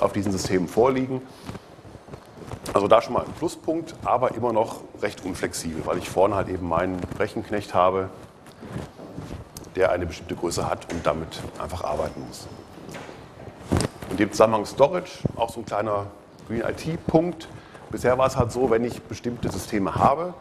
auf 0.00 0.12
diesen 0.12 0.32
Systemen 0.32 0.68
vorliegen. 0.68 1.22
Also 2.72 2.88
da 2.88 3.02
schon 3.02 3.14
mal 3.14 3.24
ein 3.24 3.32
Pluspunkt, 3.32 3.94
aber 4.04 4.34
immer 4.34 4.52
noch 4.52 4.80
recht 5.02 5.24
unflexibel, 5.24 5.84
weil 5.86 5.98
ich 5.98 6.08
vorne 6.08 6.36
halt 6.36 6.48
eben 6.48 6.68
meinen 6.68 7.00
Rechenknecht 7.18 7.74
habe, 7.74 8.10
der 9.76 9.92
eine 9.92 10.06
bestimmte 10.06 10.34
Größe 10.34 10.68
hat 10.68 10.92
und 10.92 11.06
damit 11.06 11.40
einfach 11.60 11.84
arbeiten 11.84 12.24
muss. 12.26 12.46
In 14.10 14.16
dem 14.16 14.30
Zusammenhang 14.32 14.66
Storage, 14.66 15.18
auch 15.36 15.50
so 15.50 15.60
ein 15.60 15.66
kleiner 15.66 16.06
Green 16.48 16.62
IT-Punkt. 16.62 17.48
Bisher 17.90 18.18
war 18.18 18.26
es 18.26 18.36
halt 18.36 18.52
so, 18.52 18.70
wenn 18.70 18.84
ich 18.84 19.02
bestimmte 19.02 19.50
Systeme 19.50 19.94
habe, 19.94 20.34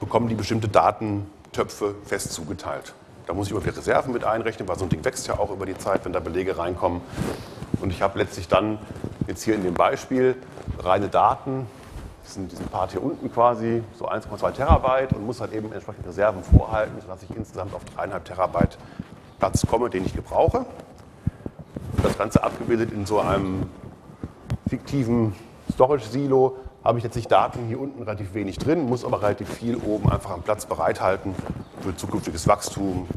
bekommen 0.00 0.28
die 0.28 0.34
bestimmte 0.34 0.68
Datentöpfe 0.68 1.94
fest 2.04 2.32
zugeteilt. 2.32 2.94
Da 3.26 3.34
muss 3.34 3.48
ich 3.48 3.52
immer 3.52 3.62
wieder 3.62 3.76
Reserven 3.76 4.12
mit 4.12 4.24
einrechnen, 4.24 4.66
weil 4.68 4.78
so 4.78 4.84
ein 4.84 4.88
Ding 4.88 5.04
wächst 5.04 5.26
ja 5.26 5.38
auch 5.38 5.50
über 5.50 5.66
die 5.66 5.76
Zeit, 5.76 6.04
wenn 6.06 6.14
da 6.14 6.20
Belege 6.20 6.56
reinkommen. 6.56 7.02
Und 7.80 7.90
ich 7.90 8.00
habe 8.00 8.18
letztlich 8.18 8.48
dann 8.48 8.78
jetzt 9.26 9.42
hier 9.42 9.54
in 9.54 9.62
dem 9.62 9.74
Beispiel 9.74 10.34
reine 10.78 11.08
Daten, 11.08 11.66
diesen, 12.28 12.48
diesen 12.48 12.66
Part 12.66 12.92
hier 12.92 13.02
unten 13.02 13.32
quasi, 13.32 13.82
so 13.98 14.08
1,2 14.08 14.52
Terabyte 14.52 15.12
und 15.14 15.26
muss 15.26 15.40
halt 15.40 15.52
eben 15.52 15.72
entsprechend 15.72 16.06
Reserven 16.06 16.42
vorhalten, 16.42 17.00
sodass 17.00 17.22
ich 17.22 17.34
insgesamt 17.36 17.74
auf 17.74 17.82
3,5 17.96 18.22
Terabyte 18.24 18.78
Platz 19.38 19.66
komme, 19.66 19.88
den 19.90 20.04
ich 20.04 20.14
gebrauche. 20.14 20.66
Das 22.02 22.16
Ganze 22.18 22.42
abgebildet 22.42 22.92
in 22.92 23.06
so 23.06 23.20
einem 23.20 23.68
fiktiven 24.68 25.34
Storage-Silo 25.72 26.56
habe 26.84 26.98
ich 26.98 27.04
jetzt 27.04 27.16
nicht 27.16 27.30
Daten 27.30 27.66
hier 27.66 27.80
unten 27.80 28.02
relativ 28.02 28.34
wenig 28.34 28.58
drin, 28.58 28.86
muss 28.86 29.04
aber 29.04 29.22
relativ 29.22 29.48
viel 29.48 29.76
oben 29.76 30.10
einfach 30.10 30.30
am 30.30 30.42
Platz 30.42 30.66
bereithalten 30.66 31.34
für 31.80 31.96
zukünftiges 31.96 32.46
Wachstum 32.46 33.08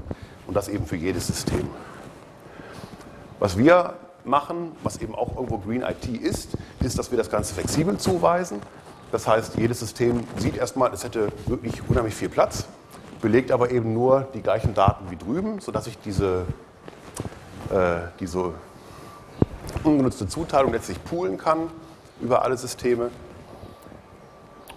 und 0.47 0.55
das 0.55 0.67
eben 0.67 0.85
für 0.85 0.95
jedes 0.95 1.27
System. 1.27 1.69
Was 3.39 3.57
wir 3.57 3.93
machen, 4.23 4.73
was 4.83 4.97
eben 4.97 5.15
auch 5.15 5.35
irgendwo 5.35 5.57
Green 5.57 5.83
IT 5.83 6.07
ist, 6.07 6.57
ist, 6.79 6.97
dass 6.99 7.11
wir 7.11 7.17
das 7.17 7.29
Ganze 7.29 7.53
flexibel 7.53 7.97
zuweisen. 7.97 8.59
Das 9.11 9.27
heißt, 9.27 9.57
jedes 9.57 9.79
System 9.79 10.23
sieht 10.37 10.57
erstmal, 10.57 10.93
es 10.93 11.03
hätte 11.03 11.29
wirklich 11.45 11.81
unheimlich 11.89 12.15
viel 12.15 12.29
Platz, 12.29 12.65
belegt 13.21 13.51
aber 13.51 13.71
eben 13.71 13.93
nur 13.93 14.27
die 14.33 14.41
gleichen 14.41 14.73
Daten 14.73 15.11
wie 15.11 15.17
drüben, 15.17 15.59
sodass 15.59 15.87
ich 15.87 15.99
diese, 15.99 16.45
äh, 17.71 18.07
diese 18.19 18.53
ungenutzte 19.83 20.27
Zuteilung 20.27 20.71
letztlich 20.71 21.03
poolen 21.03 21.37
kann 21.37 21.69
über 22.21 22.43
alle 22.43 22.55
Systeme 22.55 23.09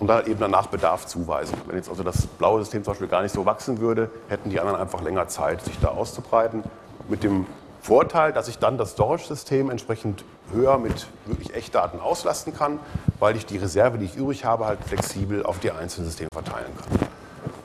und 0.00 0.08
dann 0.08 0.26
eben 0.26 0.40
danach 0.40 0.66
Bedarf 0.66 1.06
zuweisen. 1.06 1.56
Wenn 1.66 1.76
jetzt 1.76 1.88
also 1.88 2.02
das 2.02 2.26
blaue 2.26 2.60
System 2.60 2.82
zum 2.82 2.92
Beispiel 2.92 3.08
gar 3.08 3.22
nicht 3.22 3.34
so 3.34 3.46
wachsen 3.46 3.78
würde, 3.80 4.10
hätten 4.28 4.50
die 4.50 4.58
anderen 4.58 4.80
einfach 4.80 5.02
länger 5.02 5.28
Zeit, 5.28 5.62
sich 5.64 5.78
da 5.78 5.88
auszubreiten. 5.88 6.64
Mit 7.08 7.22
dem 7.22 7.46
Vorteil, 7.80 8.32
dass 8.32 8.48
ich 8.48 8.58
dann 8.58 8.78
das 8.78 8.92
Storage-System 8.92 9.70
entsprechend 9.70 10.24
höher 10.52 10.78
mit 10.78 11.06
wirklich 11.26 11.54
Echtdaten 11.54 12.00
auslasten 12.00 12.54
kann, 12.54 12.78
weil 13.18 13.36
ich 13.36 13.46
die 13.46 13.56
Reserve, 13.56 13.98
die 13.98 14.06
ich 14.06 14.16
übrig 14.16 14.44
habe, 14.44 14.66
halt 14.66 14.82
flexibel 14.84 15.44
auf 15.44 15.58
die 15.58 15.70
einzelnen 15.70 16.06
Systeme 16.06 16.28
verteilen 16.32 16.72
kann. 16.76 17.08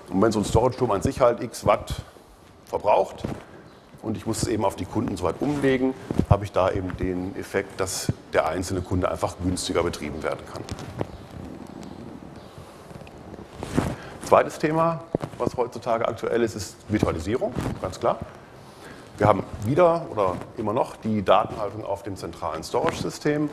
Und 0.10 0.22
wenn 0.22 0.32
so 0.32 0.40
ein 0.40 0.46
Storage-Turm 0.46 0.92
an 0.92 1.02
sich 1.02 1.22
halt 1.22 1.44
x 1.44 1.66
Watt 1.66 2.02
verbraucht 2.66 3.24
und 4.02 4.18
ich 4.18 4.26
muss 4.26 4.42
es 4.42 4.48
eben 4.48 4.66
auf 4.66 4.76
die 4.76 4.86
Kunden 4.86 5.18
so 5.18 5.26
weit 5.26 5.36
umlegen, 5.40 5.94
habe 6.30 6.46
ich 6.46 6.52
da 6.52 6.72
eben 6.72 6.96
den 6.98 7.36
Effekt, 7.36 7.80
dass 7.80 8.12
der 8.34 8.48
einzelne 8.48 8.82
Kunde 8.82 9.10
einfach 9.12 9.36
günstiger 9.44 9.84
betrieben 9.84 10.24
werden 10.24 10.42
kann. 10.52 10.64
Zweites 14.26 14.60
Thema, 14.60 15.04
was 15.38 15.58
heutzutage 15.58 16.08
aktuell 16.08 16.44
ist, 16.44 16.56
ist 16.56 16.76
Virtualisierung, 16.88 17.54
ganz 17.82 18.00
klar. 18.00 18.20
Wir 19.20 19.28
haben 19.28 19.44
wieder 19.66 20.06
oder 20.12 20.38
immer 20.56 20.72
noch 20.72 20.96
die 20.96 21.26
Datenhaltung 21.26 21.84
auf 21.84 22.04
dem 22.04 22.16
zentralen 22.16 22.64
Storage-System 22.64 23.50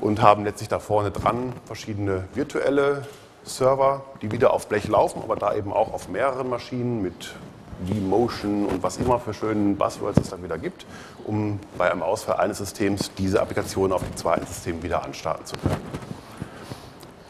und 0.00 0.22
haben 0.22 0.44
letztlich 0.44 0.68
da 0.68 0.78
vorne 0.78 1.10
dran 1.10 1.52
verschiedene 1.64 2.28
virtuelle 2.34 3.04
Server, 3.42 4.04
die 4.22 4.30
wieder 4.30 4.52
auf 4.52 4.68
Blech 4.68 4.86
laufen, 4.86 5.22
aber 5.24 5.34
da 5.34 5.56
eben 5.56 5.72
auch 5.72 5.92
auf 5.92 6.08
mehreren 6.08 6.48
Maschinen 6.48 7.02
mit 7.02 7.34
vMotion 7.80 8.66
und 8.66 8.80
was 8.80 8.98
immer 8.98 9.18
für 9.18 9.34
schönen 9.34 9.76
Buzzwords 9.76 10.20
es 10.20 10.30
dann 10.30 10.44
wieder 10.44 10.56
gibt, 10.56 10.86
um 11.24 11.58
bei 11.76 11.90
einem 11.90 12.04
Ausfall 12.04 12.36
eines 12.36 12.58
Systems 12.58 13.10
diese 13.18 13.42
Applikation 13.42 13.90
auf 13.90 14.04
dem 14.04 14.16
zweiten 14.16 14.46
System 14.46 14.84
wieder 14.84 15.02
anstarten 15.02 15.46
zu 15.46 15.56
können. 15.56 15.82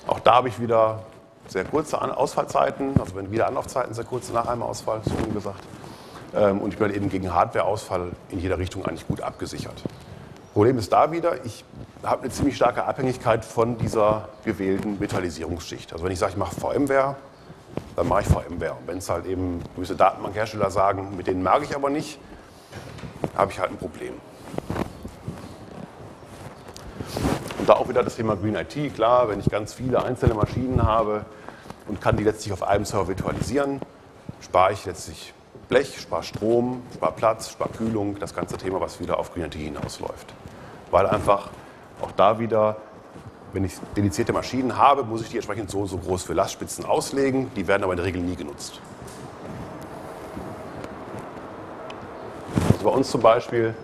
Auch 0.06 0.20
da 0.20 0.34
habe 0.34 0.48
ich 0.48 0.60
wieder 0.60 1.04
sehr 1.46 1.64
kurze 1.64 1.98
Ausfallzeiten, 2.14 3.00
also 3.00 3.16
wenn 3.16 3.30
wieder 3.30 3.46
Anlaufzeiten 3.46 3.94
sehr 3.94 4.04
kurze 4.04 4.34
nach 4.34 4.46
einem 4.46 4.62
Ausfall, 4.62 5.00
so 5.06 5.14
gesagt. 5.32 5.64
Ähm, 6.34 6.60
und 6.60 6.72
ich 6.72 6.78
bin 6.78 6.92
eben 6.94 7.08
gegen 7.08 7.32
Hardwareausfall 7.32 8.10
in 8.30 8.40
jeder 8.40 8.58
Richtung 8.58 8.84
eigentlich 8.86 9.06
gut 9.06 9.20
abgesichert. 9.20 9.82
Problem 10.52 10.78
ist 10.78 10.92
da 10.92 11.12
wieder, 11.12 11.44
ich 11.44 11.64
habe 12.02 12.22
eine 12.22 12.32
ziemlich 12.32 12.56
starke 12.56 12.84
Abhängigkeit 12.84 13.44
von 13.44 13.78
dieser 13.78 14.28
gewählten 14.44 14.98
Virtualisierungsschicht. 14.98 15.92
Also 15.92 16.04
wenn 16.04 16.12
ich 16.12 16.18
sage, 16.18 16.32
ich 16.32 16.38
mache 16.38 16.58
VMware, 16.58 17.16
dann 17.96 18.08
mache 18.08 18.22
ich 18.22 18.26
VMware. 18.26 18.72
Und 18.72 18.86
wenn 18.86 18.98
es 18.98 19.08
halt 19.08 19.26
eben 19.26 19.62
gewisse 19.74 19.94
Datenbankhersteller 19.94 20.70
sagen, 20.70 21.16
mit 21.16 21.26
denen 21.26 21.42
mag 21.42 21.62
ich 21.62 21.74
aber 21.74 21.90
nicht, 21.90 22.18
habe 23.36 23.52
ich 23.52 23.60
halt 23.60 23.70
ein 23.70 23.76
Problem. 23.76 24.14
Und 27.58 27.68
da 27.68 27.74
auch 27.74 27.88
wieder 27.88 28.02
das 28.02 28.16
Thema 28.16 28.36
Green 28.36 28.56
IT. 28.56 28.94
Klar, 28.94 29.28
wenn 29.28 29.40
ich 29.40 29.48
ganz 29.50 29.74
viele 29.74 30.02
einzelne 30.02 30.34
Maschinen 30.34 30.82
habe 30.82 31.24
und 31.86 32.00
kann 32.00 32.16
die 32.16 32.24
letztlich 32.24 32.52
auf 32.52 32.62
einem 32.62 32.84
Server 32.84 33.08
virtualisieren, 33.08 33.80
spare 34.40 34.72
ich 34.72 34.84
letztlich 34.84 35.34
Blech, 35.68 36.00
spare 36.00 36.22
Strom, 36.22 36.82
spare 36.94 37.12
Platz, 37.12 37.50
spare 37.50 37.68
Kühlung, 37.70 38.18
das 38.18 38.34
ganze 38.34 38.56
Thema, 38.56 38.80
was 38.80 39.00
wieder 39.00 39.18
auf 39.18 39.34
Green 39.34 39.44
IT 39.44 39.54
hinausläuft. 39.54 40.32
Weil 40.90 41.06
einfach 41.06 41.50
auch 42.00 42.10
da 42.12 42.38
wieder, 42.38 42.76
wenn 43.52 43.64
ich 43.64 43.74
dedizierte 43.94 44.32
Maschinen 44.32 44.78
habe, 44.78 45.04
muss 45.04 45.20
ich 45.20 45.28
die 45.28 45.36
entsprechend 45.36 45.70
so 45.70 45.80
und 45.80 45.88
so 45.88 45.98
groß 45.98 46.22
für 46.22 46.32
Lastspitzen 46.32 46.86
auslegen. 46.86 47.50
Die 47.54 47.66
werden 47.66 47.82
aber 47.82 47.92
in 47.92 47.98
der 47.98 48.06
Regel 48.06 48.22
nie 48.22 48.34
genutzt. 48.34 48.80
Also 52.72 52.84
bei 52.84 52.90
uns 52.90 53.10
zum 53.10 53.20
Beispiel, 53.20 53.74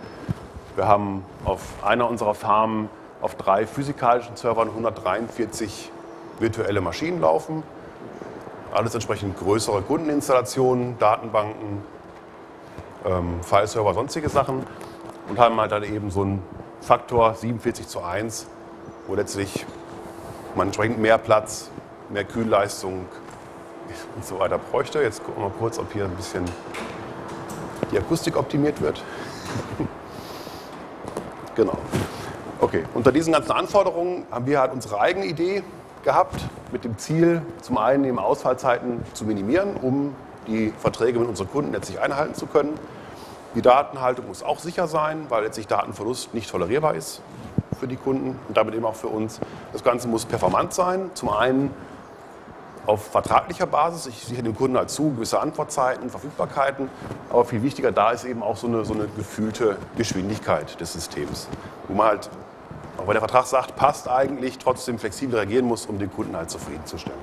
wir 0.76 0.88
haben 0.88 1.22
auf 1.44 1.60
einer 1.82 2.08
unserer 2.08 2.34
Farmen 2.34 2.88
auf 3.20 3.34
drei 3.34 3.66
physikalischen 3.66 4.36
Servern 4.36 4.68
143 4.68 5.90
virtuelle 6.38 6.80
Maschinen 6.80 7.20
laufen. 7.20 7.62
Alles 8.74 8.92
entsprechend 8.92 9.38
größere 9.38 9.82
Kundeninstallationen, 9.82 10.98
Datenbanken, 10.98 11.80
ähm, 13.04 13.40
File-Server, 13.40 13.94
sonstige 13.94 14.28
Sachen. 14.28 14.66
Und 15.28 15.38
haben 15.38 15.60
halt 15.60 15.70
dann 15.70 15.84
eben 15.84 16.10
so 16.10 16.22
einen 16.22 16.42
Faktor 16.80 17.34
47 17.34 17.86
zu 17.86 18.02
1, 18.02 18.48
wo 19.06 19.14
letztlich 19.14 19.64
man 20.56 20.66
entsprechend 20.66 20.98
mehr 20.98 21.18
Platz, 21.18 21.70
mehr 22.10 22.24
Kühlleistung 22.24 23.06
und 24.16 24.24
so 24.24 24.40
weiter 24.40 24.58
bräuchte. 24.58 25.00
Jetzt 25.00 25.22
gucken 25.22 25.44
wir 25.44 25.50
mal 25.50 25.54
kurz, 25.56 25.78
ob 25.78 25.92
hier 25.92 26.06
ein 26.06 26.16
bisschen 26.16 26.44
die 27.92 27.98
Akustik 27.98 28.36
optimiert 28.36 28.80
wird. 28.80 29.04
genau. 31.54 31.78
Okay, 32.60 32.82
unter 32.92 33.12
diesen 33.12 33.32
ganzen 33.32 33.52
Anforderungen 33.52 34.26
haben 34.32 34.46
wir 34.46 34.58
halt 34.58 34.72
unsere 34.72 35.00
eigene 35.00 35.26
Idee 35.26 35.62
gehabt, 36.04 36.40
mit 36.72 36.84
dem 36.84 36.98
Ziel, 36.98 37.42
zum 37.60 37.78
einen 37.78 38.04
eben 38.04 38.18
Ausfallzeiten 38.18 39.02
zu 39.14 39.24
minimieren, 39.24 39.76
um 39.76 40.14
die 40.46 40.72
Verträge 40.78 41.18
mit 41.18 41.28
unseren 41.28 41.50
Kunden 41.50 41.72
letztlich 41.72 42.00
einhalten 42.00 42.34
zu 42.34 42.46
können. 42.46 42.78
Die 43.54 43.62
Datenhaltung 43.62 44.26
muss 44.28 44.42
auch 44.42 44.58
sicher 44.58 44.86
sein, 44.88 45.26
weil 45.28 45.44
letztlich 45.44 45.66
Datenverlust 45.66 46.34
nicht 46.34 46.50
tolerierbar 46.50 46.94
ist 46.94 47.22
für 47.78 47.88
die 47.88 47.96
Kunden 47.96 48.38
und 48.48 48.56
damit 48.56 48.74
eben 48.74 48.84
auch 48.84 48.94
für 48.94 49.08
uns. 49.08 49.40
Das 49.72 49.82
Ganze 49.82 50.08
muss 50.08 50.24
performant 50.24 50.72
sein. 50.74 51.10
Zum 51.14 51.30
einen 51.30 51.70
auf 52.86 53.06
vertraglicher 53.06 53.66
Basis. 53.66 54.06
Ich 54.06 54.24
sichere 54.24 54.42
dem 54.42 54.56
Kunden 54.56 54.76
halt 54.76 54.90
zu, 54.90 55.12
gewisse 55.12 55.40
Antwortzeiten, 55.40 56.10
Verfügbarkeiten. 56.10 56.90
Aber 57.30 57.44
viel 57.44 57.62
wichtiger 57.62 57.92
da 57.92 58.10
ist 58.10 58.24
eben 58.24 58.42
auch 58.42 58.56
so 58.56 58.66
eine, 58.66 58.84
so 58.84 58.94
eine 58.94 59.06
gefühlte 59.16 59.76
Geschwindigkeit 59.96 60.80
des 60.80 60.92
Systems, 60.92 61.48
wo 61.88 61.94
man 61.94 62.08
halt 62.08 62.30
auch 62.98 63.06
der 63.06 63.20
Vertrag 63.20 63.46
sagt, 63.46 63.76
passt 63.76 64.08
eigentlich, 64.08 64.58
trotzdem 64.58 64.98
flexibel 64.98 65.36
reagieren 65.36 65.66
muss, 65.66 65.86
um 65.86 65.98
den 65.98 66.12
Kunden 66.12 66.36
halt 66.36 66.50
zufriedenzustellen. 66.50 67.18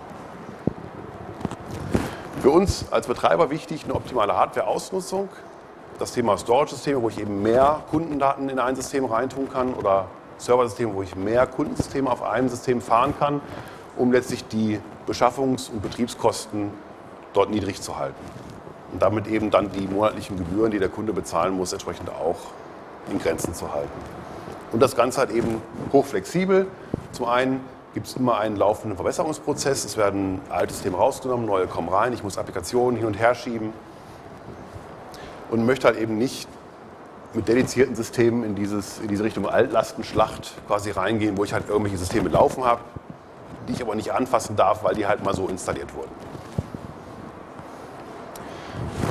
Für 2.42 2.50
uns 2.50 2.86
als 2.92 3.08
Betreiber 3.08 3.50
wichtig 3.50 3.84
eine 3.84 3.94
optimale 3.94 4.36
Hardware-Ausnutzung. 4.36 5.30
Das 6.00 6.14
Thema 6.14 6.38
Storage-Systeme, 6.38 7.02
wo 7.02 7.10
ich 7.10 7.20
eben 7.20 7.44
mehr 7.44 7.84
Kundendaten 7.92 8.50
in 8.50 8.58
ein 8.58 8.76
System 8.76 9.06
reintun 9.06 9.48
kann 9.52 9.76
oder 9.76 10.08
Serversysteme, 10.38 10.94
wo 10.96 11.04
ich 11.04 11.16
mehr 11.16 11.46
Kundensysteme 11.46 12.10
auf 12.10 12.24
einem 12.24 12.50
System 12.50 12.82
fahren 12.82 13.14
kann, 13.20 13.42
um 13.96 14.12
letztlich 14.12 14.48
die 14.48 14.80
Beschaffungs- 15.08 15.70
und 15.70 15.84
Betriebskosten 15.84 16.72
dort 17.34 17.52
niedrig 17.52 17.82
zu 17.82 17.98
halten. 17.98 18.26
Und 18.92 19.02
damit 19.02 19.28
eben 19.28 19.52
dann 19.52 19.72
die 19.72 19.88
monatlichen 19.88 20.38
Gebühren, 20.38 20.72
die 20.72 20.80
der 20.80 20.90
Kunde 20.90 21.14
bezahlen 21.14 21.56
muss, 21.56 21.72
entsprechend 21.74 22.10
auch 22.10 22.38
in 23.12 23.20
Grenzen 23.20 23.54
zu 23.54 23.72
halten. 23.72 24.21
Und 24.72 24.80
das 24.80 24.96
Ganze 24.96 25.20
halt 25.20 25.32
eben 25.32 25.62
hochflexibel. 25.92 26.68
Zum 27.12 27.26
einen 27.26 27.60
gibt 27.94 28.08
es 28.08 28.16
immer 28.16 28.38
einen 28.38 28.56
laufenden 28.56 28.96
Verbesserungsprozess. 28.96 29.84
Es 29.84 29.98
werden 29.98 30.40
alte 30.50 30.74
Systeme 30.74 30.98
rausgenommen, 30.98 31.46
neue 31.46 31.68
kommen 31.68 31.90
rein. 31.90 32.14
Ich 32.14 32.24
muss 32.24 32.38
Applikationen 32.38 32.98
hin 32.98 33.06
und 33.06 33.16
her 33.16 33.36
schieben. 33.36 33.74
Und 35.50 35.66
möchte 35.66 35.88
halt 35.88 35.98
eben 35.98 36.18
nicht 36.18 36.48
mit 37.34 37.48
dedizierten 37.48 37.96
Systemen 37.96 38.44
in, 38.44 38.56
dieses, 38.56 39.00
in 39.00 39.08
diese 39.08 39.24
Richtung 39.24 39.48
Altlastenschlacht 39.48 40.54
quasi 40.68 40.92
reingehen, 40.92 41.38
wo 41.38 41.44
ich 41.44 41.54
halt 41.54 41.68
irgendwelche 41.68 41.98
Systeme 41.98 42.30
laufen 42.30 42.64
habe, 42.64 42.82
die 43.68 43.74
ich 43.74 43.82
aber 43.82 43.96
nicht 43.96 44.12
anfassen 44.12 44.56
darf, 44.56 44.84
weil 44.84 44.96
die 44.96 45.06
halt 45.06 45.24
mal 45.24 45.34
so 45.34 45.48
installiert 45.48 45.94
wurden. 45.94 46.12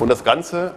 Und 0.01 0.09
das 0.09 0.25
Ganze 0.25 0.75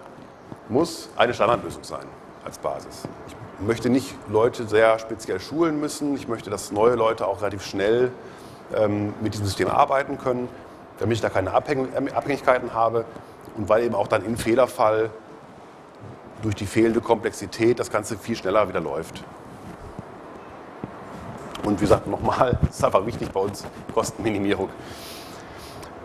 muss 0.68 1.10
eine 1.16 1.34
Standardlösung 1.34 1.84
sein 1.84 2.06
als 2.44 2.58
Basis. 2.58 3.04
Ich 3.28 3.36
möchte 3.64 3.90
nicht 3.90 4.16
Leute 4.30 4.68
sehr 4.68 5.00
speziell 5.00 5.40
schulen 5.40 5.80
müssen. 5.80 6.16
Ich 6.16 6.28
möchte, 6.28 6.50
dass 6.50 6.72
neue 6.72 6.96
Leute 6.96 7.28
auch 7.28 7.42
relativ 7.42 7.66
schnell 7.66 8.12
ähm, 8.76 9.14
mit 9.22 9.34
diesem 9.34 9.46
System 9.46 9.70
arbeiten 9.70 10.18
können, 10.18 10.48
damit 11.00 11.16
ich 11.16 11.22
da 11.22 11.30
keine 11.30 11.54
Abhäng 11.54 11.88
Abhängigkeiten 12.14 12.74
habe 12.74 13.06
und 13.56 13.70
weil 13.70 13.84
eben 13.84 13.96
auch 13.96 14.08
dann 14.08 14.26
im 14.26 14.38
Fehlerfall 14.38 15.10
durch 16.42 16.56
die 16.56 16.66
fehlende 16.66 17.02
Komplexität 17.02 17.80
das 17.80 17.90
Ganze 17.90 18.18
viel 18.18 18.36
schneller 18.36 18.68
wieder 18.68 18.82
läuft. 18.82 19.24
Und 21.64 21.80
wie 21.80 21.86
gesagt, 21.86 22.08
nochmal, 22.08 22.58
das 22.68 22.78
ist 22.78 22.84
einfach 22.84 23.06
wichtig 23.06 23.32
bei 23.32 23.40
uns, 23.40 23.66
Kostenminimierung. 23.94 24.70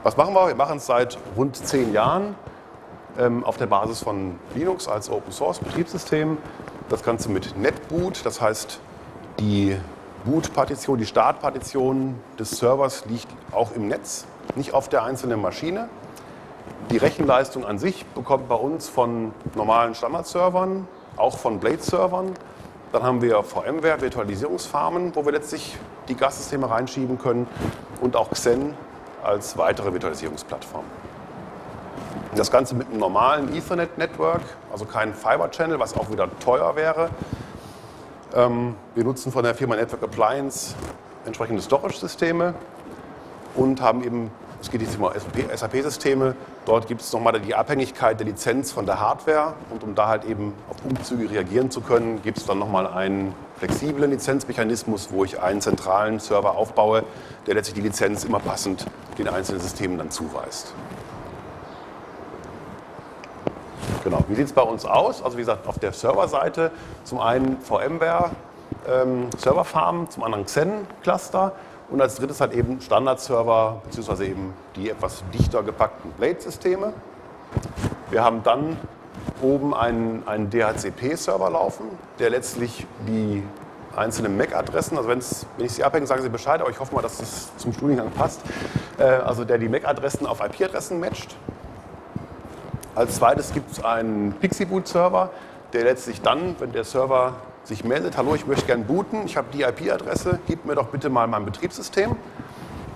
Was 0.02 0.16
machen 0.16 0.32
wir? 0.34 0.48
Wir 0.48 0.54
machen 0.54 0.76
es 0.76 0.86
seit 0.86 1.18
rund 1.36 1.56
zehn 1.56 1.92
Jahren 1.92 2.36
ähm, 3.18 3.44
auf 3.44 3.56
der 3.56 3.66
Basis 3.66 4.00
von 4.00 4.38
Linux 4.54 4.86
als 4.86 5.10
Open 5.10 5.32
Source 5.32 5.58
Betriebssystem. 5.58 6.38
Das 6.88 7.02
Ganze 7.02 7.28
mit 7.30 7.58
Netboot, 7.58 8.24
das 8.24 8.40
heißt, 8.40 8.80
die 9.38 9.76
Boot-Partition, 10.24 10.98
die 10.98 11.04
Startpartition 11.04 12.18
des 12.38 12.52
Servers 12.52 13.04
liegt 13.04 13.28
auch 13.52 13.72
im 13.72 13.88
Netz, 13.88 14.24
nicht 14.56 14.72
auf 14.72 14.88
der 14.88 15.02
einzelnen 15.02 15.40
Maschine. 15.42 15.90
Die 16.90 16.96
Rechenleistung 16.96 17.66
an 17.66 17.78
sich 17.78 18.06
bekommt 18.06 18.48
bei 18.48 18.54
uns 18.54 18.88
von 18.88 19.32
normalen 19.54 19.94
Standardservern, 19.94 20.88
auch 21.18 21.36
von 21.36 21.60
Blade-Servern. 21.60 22.32
Dann 22.92 23.02
haben 23.02 23.20
wir 23.20 23.42
VMware, 23.42 24.00
Virtualisierungsfarmen, 24.00 25.14
wo 25.14 25.26
wir 25.26 25.32
letztlich 25.32 25.76
die 26.08 26.14
Gastsysteme 26.14 26.70
reinschieben 26.70 27.18
können 27.18 27.46
und 28.00 28.16
auch 28.16 28.30
Xen 28.30 28.72
als 29.22 29.58
weitere 29.58 29.92
Virtualisierungsplattform. 29.92 30.84
Das 32.38 32.52
Ganze 32.52 32.76
mit 32.76 32.86
einem 32.88 33.00
normalen 33.00 33.52
Ethernet-Network, 33.52 34.42
also 34.70 34.84
kein 34.84 35.12
Fiber-Channel, 35.12 35.80
was 35.80 35.96
auch 35.96 36.08
wieder 36.08 36.28
teuer 36.38 36.76
wäre. 36.76 37.10
Ähm, 38.32 38.76
wir 38.94 39.02
nutzen 39.02 39.32
von 39.32 39.42
der 39.42 39.56
Firma 39.56 39.74
Network 39.74 40.04
Appliance 40.04 40.76
entsprechende 41.26 41.60
Storage-Systeme 41.60 42.54
und 43.56 43.82
haben 43.82 44.04
eben, 44.04 44.30
es 44.62 44.70
geht 44.70 44.82
jetzt 44.82 45.00
um 45.00 45.10
SAP-Systeme, 45.52 46.36
dort 46.64 46.86
gibt 46.86 47.00
es 47.00 47.12
nochmal 47.12 47.40
die 47.40 47.56
Abhängigkeit 47.56 48.20
der 48.20 48.26
Lizenz 48.28 48.70
von 48.70 48.86
der 48.86 49.00
Hardware 49.00 49.54
und 49.70 49.82
um 49.82 49.96
da 49.96 50.06
halt 50.06 50.24
eben 50.24 50.52
auf 50.70 50.76
Umzüge 50.88 51.28
reagieren 51.28 51.72
zu 51.72 51.80
können, 51.80 52.22
gibt 52.22 52.38
es 52.38 52.46
dann 52.46 52.60
nochmal 52.60 52.86
einen 52.86 53.34
flexiblen 53.56 54.12
Lizenzmechanismus, 54.12 55.08
wo 55.10 55.24
ich 55.24 55.42
einen 55.42 55.60
zentralen 55.60 56.20
Server 56.20 56.54
aufbaue, 56.54 57.02
der 57.48 57.54
letztlich 57.54 57.74
die 57.74 57.88
Lizenz 57.88 58.22
immer 58.22 58.38
passend 58.38 58.86
den 59.18 59.26
einzelnen 59.26 59.60
Systemen 59.60 59.98
dann 59.98 60.12
zuweist. 60.12 60.72
Genau. 64.04 64.24
Wie 64.28 64.34
sieht 64.34 64.46
es 64.46 64.52
bei 64.52 64.62
uns 64.62 64.84
aus? 64.84 65.22
Also 65.22 65.36
wie 65.36 65.42
gesagt, 65.42 65.66
auf 65.66 65.78
der 65.78 65.92
Serverseite 65.92 66.70
zum 67.04 67.20
einen 67.20 67.60
VMware 67.60 68.30
ähm, 68.88 69.28
Serverfarmen, 69.36 70.08
zum 70.10 70.22
anderen 70.22 70.44
Xen 70.44 70.86
Cluster 71.02 71.52
und 71.90 72.00
als 72.00 72.16
drittes 72.16 72.40
halt 72.40 72.52
eben 72.52 72.80
Standardserver 72.80 73.82
beziehungsweise 73.84 74.26
eben 74.26 74.54
die 74.76 74.90
etwas 74.90 75.22
dichter 75.32 75.62
gepackten 75.62 76.12
Blade-Systeme. 76.12 76.92
Wir 78.10 78.22
haben 78.22 78.42
dann 78.42 78.76
oben 79.42 79.74
einen, 79.74 80.26
einen 80.26 80.50
DHCP-Server 80.50 81.50
laufen, 81.50 81.84
der 82.18 82.30
letztlich 82.30 82.86
die 83.06 83.42
einzelnen 83.96 84.36
MAC-Adressen, 84.36 84.96
also 84.96 85.08
wenn 85.08 85.18
ich 85.18 85.72
Sie 85.72 85.82
abhänge, 85.82 86.06
sagen 86.06 86.22
Sie 86.22 86.28
Bescheid, 86.28 86.60
aber 86.60 86.70
ich 86.70 86.78
hoffe 86.78 86.94
mal, 86.94 87.02
dass 87.02 87.18
das 87.18 87.56
zum 87.56 87.72
Studiengang 87.72 88.10
passt, 88.10 88.40
äh, 88.98 89.02
also 89.04 89.44
der 89.44 89.58
die 89.58 89.68
MAC-Adressen 89.68 90.26
auf 90.26 90.40
IP-Adressen 90.40 91.00
matcht 91.00 91.36
Als 92.98 93.14
zweites 93.14 93.52
gibt 93.52 93.70
es 93.70 93.84
einen 93.84 94.32
Pixie-Boot-Server, 94.32 95.30
der 95.72 95.84
letztlich 95.84 96.20
dann, 96.20 96.56
wenn 96.58 96.72
der 96.72 96.82
Server 96.82 97.34
sich 97.62 97.84
meldet, 97.84 98.16
hallo, 98.16 98.34
ich 98.34 98.44
möchte 98.44 98.66
gerne 98.66 98.82
booten, 98.82 99.24
ich 99.24 99.36
habe 99.36 99.46
die 99.52 99.62
IP-Adresse, 99.62 100.40
gib 100.48 100.64
mir 100.64 100.74
doch 100.74 100.88
bitte 100.88 101.08
mal 101.08 101.28
mein 101.28 101.44
Betriebssystem. 101.44 102.16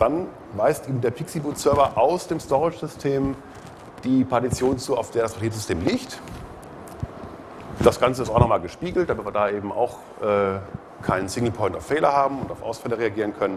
Dann 0.00 0.26
weist 0.56 0.88
ihm 0.88 1.00
der 1.00 1.12
Pixie-Boot-Server 1.12 1.97
aus 1.97 2.26
dem 2.26 2.40
Storage-System 2.40 3.37
die 4.02 4.25
Partition 4.25 4.76
zu, 4.76 4.97
auf 4.97 5.12
der 5.12 5.23
das 5.23 5.35
Betriebssystem 5.35 5.80
liegt. 5.85 6.21
Das 7.85 8.00
Ganze 8.00 8.25
ist 8.25 8.30
auch 8.30 8.40
nochmal 8.40 8.61
gespiegelt, 8.61 9.09
damit 9.09 9.25
wir 9.25 9.30
da 9.30 9.50
eben 9.50 9.71
auch 9.71 9.99
äh, 10.21 10.59
keinen 11.06 11.28
Single 11.28 11.52
Point 11.52 11.76
of 11.76 11.87
Failure 11.87 12.12
haben 12.12 12.40
und 12.40 12.50
auf 12.50 12.61
Ausfälle 12.64 12.99
reagieren 12.99 13.35
können. 13.38 13.56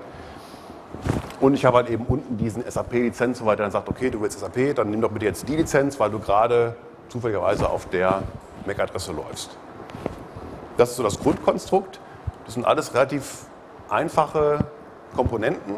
Und 1.39 1.54
ich 1.54 1.65
habe 1.65 1.77
halt 1.77 1.89
eben 1.89 2.06
unten 2.06 2.38
diesen 2.38 2.63
SAP-Lizenz, 2.70 3.39
so 3.39 3.46
weiter, 3.46 3.63
dann 3.63 3.72
sagt, 3.72 3.89
okay, 3.89 4.10
du 4.10 4.22
willst 4.22 4.39
SAP, 4.39 4.75
dann 4.75 4.89
nimm 4.89 5.01
doch 5.01 5.12
bitte 5.12 5.25
jetzt 5.25 5.48
die 5.48 5.56
Lizenz, 5.56 6.00
weil 6.00 6.10
du 6.10 6.20
gerade 6.20 6.75
zufälligerweise 7.10 7.70
auf 7.70 7.89
der 7.89 8.24
MAC-Adresse 8.65 9.12
läufst. 9.12 9.58
Das 10.77 10.92
ist 10.92 10.96
so 10.98 11.04
das 11.04 11.20
Grundkonstrukt. 11.20 12.00
Das 12.46 12.54
sind 12.54 12.65
alles 12.65 12.94
relativ 12.94 13.48
einfache 13.89 14.60
Komponenten, 15.15 15.75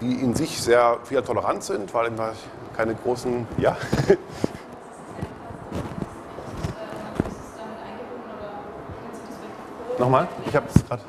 die 0.00 0.14
in 0.14 0.34
sich 0.34 0.60
sehr 0.60 0.98
viel 1.04 1.22
tolerant 1.22 1.62
sind, 1.62 1.94
weil 1.94 2.10
keine 2.76 2.94
großen, 2.94 3.46
ja. 3.58 3.76
Nochmal? 9.98 10.28
Ich 10.46 10.54
habe 10.54 10.66
es 10.74 10.84
gerade. 10.86 11.00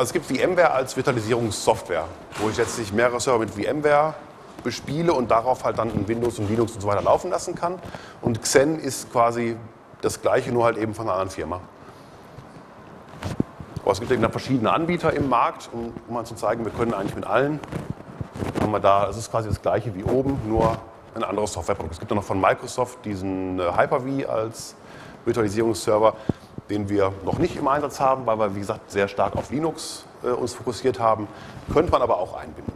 Also 0.00 0.14
es 0.14 0.26
gibt 0.26 0.40
VMware 0.40 0.70
als 0.70 0.96
Virtualisierungssoftware, 0.96 2.06
wo 2.38 2.48
ich 2.48 2.56
letztlich 2.56 2.90
mehrere 2.90 3.20
Server 3.20 3.40
mit 3.40 3.50
VMware 3.50 4.14
bespiele 4.64 5.12
und 5.12 5.30
darauf 5.30 5.62
halt 5.62 5.76
dann 5.76 5.90
in 5.90 6.08
Windows 6.08 6.38
und 6.38 6.48
Linux 6.48 6.72
und 6.72 6.80
so 6.80 6.88
weiter 6.88 7.02
laufen 7.02 7.30
lassen 7.30 7.54
kann. 7.54 7.78
Und 8.22 8.40
Xen 8.40 8.80
ist 8.80 9.12
quasi 9.12 9.58
das 10.00 10.22
gleiche, 10.22 10.52
nur 10.52 10.64
halt 10.64 10.78
eben 10.78 10.94
von 10.94 11.04
einer 11.04 11.12
anderen 11.12 11.28
Firma. 11.28 11.60
Aber 13.82 13.92
es 13.92 14.00
gibt 14.00 14.10
eben 14.10 14.26
verschiedene 14.30 14.72
Anbieter 14.72 15.12
im 15.12 15.28
Markt, 15.28 15.68
um, 15.70 15.92
um 16.08 16.14
mal 16.14 16.24
zu 16.24 16.34
zeigen, 16.34 16.64
wir 16.64 16.72
können 16.72 16.94
eigentlich 16.94 17.16
mit 17.16 17.26
allen. 17.26 17.60
Haben 18.58 18.72
wir 18.72 18.80
da, 18.80 19.06
es 19.10 19.18
ist 19.18 19.30
quasi 19.30 19.50
das 19.50 19.60
gleiche 19.60 19.94
wie 19.94 20.04
oben, 20.04 20.38
nur 20.48 20.78
ein 21.14 21.24
anderes 21.24 21.52
Softwareprodukt. 21.52 21.92
Es 21.92 22.00
gibt 22.00 22.10
noch 22.10 22.24
von 22.24 22.40
Microsoft 22.40 23.04
diesen 23.04 23.60
äh, 23.60 23.64
Hyper-V 23.64 24.30
als 24.30 24.76
Virtualisierungsserver, 25.26 26.14
den 26.70 26.88
wir 26.88 27.12
noch 27.24 27.38
nicht 27.38 27.56
im 27.56 27.68
Einsatz 27.68 28.00
haben, 28.00 28.24
weil 28.26 28.38
wir, 28.38 28.54
wie 28.54 28.60
gesagt, 28.60 28.90
sehr 28.90 29.08
stark 29.08 29.36
auf 29.36 29.50
Linux 29.50 30.06
äh, 30.22 30.28
uns 30.28 30.54
fokussiert 30.54 31.00
haben. 31.00 31.28
Könnte 31.72 31.90
man 31.90 32.00
aber 32.00 32.18
auch 32.18 32.34
einbinden. 32.34 32.72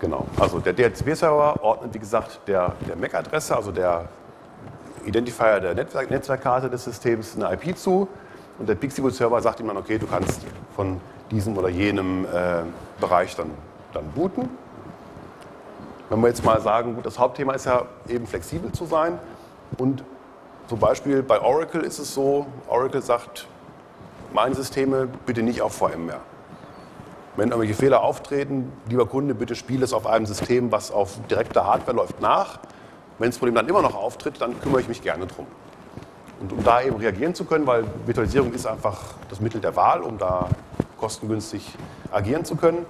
Genau, 0.00 0.26
also 0.38 0.60
der 0.60 0.72
DHCP-Server 0.72 1.62
ordnet, 1.62 1.94
wie 1.94 1.98
gesagt, 1.98 2.40
der, 2.46 2.74
der 2.86 2.96
MAC-Adresse, 2.96 3.56
also 3.56 3.72
der 3.72 4.08
Identifier 5.04 5.60
der 5.60 5.74
Netzwerk, 5.74 6.10
Netzwerkkarte 6.10 6.68
des 6.68 6.84
Systems, 6.84 7.36
eine 7.36 7.52
IP 7.54 7.76
zu. 7.76 8.08
Und 8.58 8.68
der 8.68 8.74
Pixie-Boot-Server 8.74 9.40
sagt 9.40 9.60
ihm 9.60 9.68
dann, 9.68 9.76
okay, 9.76 9.98
du 9.98 10.06
kannst 10.06 10.42
von 10.74 11.00
diesem 11.30 11.56
oder 11.56 11.68
jenem 11.68 12.24
äh, 12.24 12.62
Bereich 13.00 13.34
dann, 13.36 13.50
dann 13.92 14.04
booten. 14.12 14.48
Wenn 16.08 16.20
wir 16.20 16.28
jetzt 16.28 16.44
mal 16.44 16.60
sagen, 16.60 16.94
gut, 16.94 17.04
das 17.04 17.18
Hauptthema 17.18 17.54
ist 17.54 17.66
ja 17.66 17.86
eben 18.08 18.26
flexibel 18.26 18.70
zu 18.72 18.86
sein. 18.86 19.18
Und 19.76 20.04
zum 20.68 20.78
Beispiel 20.78 21.22
bei 21.22 21.40
Oracle 21.40 21.82
ist 21.82 21.98
es 21.98 22.14
so, 22.14 22.46
Oracle 22.68 23.02
sagt, 23.02 23.48
meine 24.32 24.54
Systeme 24.54 25.08
bitte 25.26 25.42
nicht 25.42 25.62
auf 25.62 25.74
VMware. 25.74 26.20
Wenn 27.36 27.48
irgendwelche 27.50 27.74
Fehler 27.74 28.02
auftreten, 28.02 28.72
lieber 28.88 29.06
Kunde, 29.06 29.34
bitte 29.34 29.54
spiele 29.54 29.84
es 29.84 29.92
auf 29.92 30.06
einem 30.06 30.26
System, 30.26 30.72
was 30.72 30.90
auf 30.90 31.18
direkter 31.28 31.66
Hardware 31.66 31.96
läuft, 31.96 32.20
nach. 32.20 32.60
Wenn 33.18 33.30
das 33.30 33.38
Problem 33.38 33.54
dann 33.54 33.68
immer 33.68 33.82
noch 33.82 33.94
auftritt, 33.94 34.40
dann 34.40 34.60
kümmere 34.60 34.80
ich 34.80 34.88
mich 34.88 35.02
gerne 35.02 35.26
drum. 35.26 35.46
Und 36.40 36.52
um 36.52 36.62
da 36.62 36.82
eben 36.82 36.96
reagieren 36.96 37.34
zu 37.34 37.44
können, 37.44 37.66
weil 37.66 37.84
Virtualisierung 38.04 38.52
ist 38.52 38.66
einfach 38.66 38.98
das 39.28 39.40
Mittel 39.40 39.60
der 39.60 39.74
Wahl, 39.74 40.02
um 40.02 40.18
da 40.18 40.48
kostengünstig 40.98 41.74
agieren 42.12 42.44
zu 42.44 42.56
können, 42.56 42.86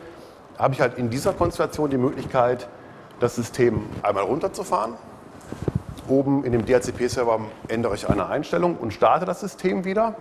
habe 0.59 0.75
ich 0.75 0.81
halt 0.81 0.99
in 0.99 1.11
dieser 1.11 1.33
Konstellation 1.33 1.91
die 1.91 1.99
Möglichkeit, 1.99 2.69
das 3.21 3.37
System 3.37 3.87
einmal 4.03 4.25
runterzufahren. 4.25 4.95
Oben 6.09 6.45
in 6.45 6.53
dem 6.53 6.65
DHCP-Server 6.65 7.41
ändere 7.69 7.95
ich 7.95 8.09
eine 8.09 8.27
Einstellung 8.27 8.77
und 8.77 8.93
starte 8.93 9.25
das 9.25 9.41
System 9.41 9.85
wieder. 9.85 10.15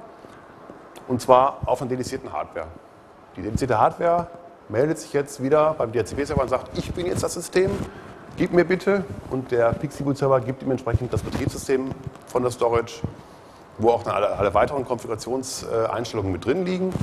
Und 1.07 1.21
zwar 1.21 1.59
auf 1.65 1.81
einer 1.81 1.89
dedizierten 1.89 2.33
Hardware. 2.33 2.67
Die 3.35 3.41
dedizierte 3.41 3.79
Hardware 3.79 4.27
meldet 4.69 4.97
sich 4.97 5.13
jetzt 5.13 5.43
wieder 5.43 5.75
beim 5.77 5.91
DHCP-Server 5.91 6.41
und 6.41 6.49
sagt, 6.49 6.77
ich 6.77 6.91
bin 6.93 7.05
jetzt 7.05 7.21
das 7.21 7.33
System, 7.35 7.69
gib 8.37 8.53
mir 8.53 8.65
bitte. 8.65 9.03
Und 9.29 9.51
der 9.51 9.73
Pixie-Boot-Server 9.73 10.39
gibt 10.41 10.63
ihm 10.63 10.71
entsprechend 10.71 11.13
das 11.13 11.21
Betriebssystem 11.21 11.91
von 12.27 12.41
der 12.41 12.51
Storage, 12.51 13.01
wo 13.77 13.89
auch 13.89 14.05
alle, 14.07 14.29
alle 14.29 14.53
weiteren 14.53 14.85
Konfigurationseinstellungen 14.85 16.31
mit 16.31 16.45
drin 16.45 16.65
liegen. 16.65 16.93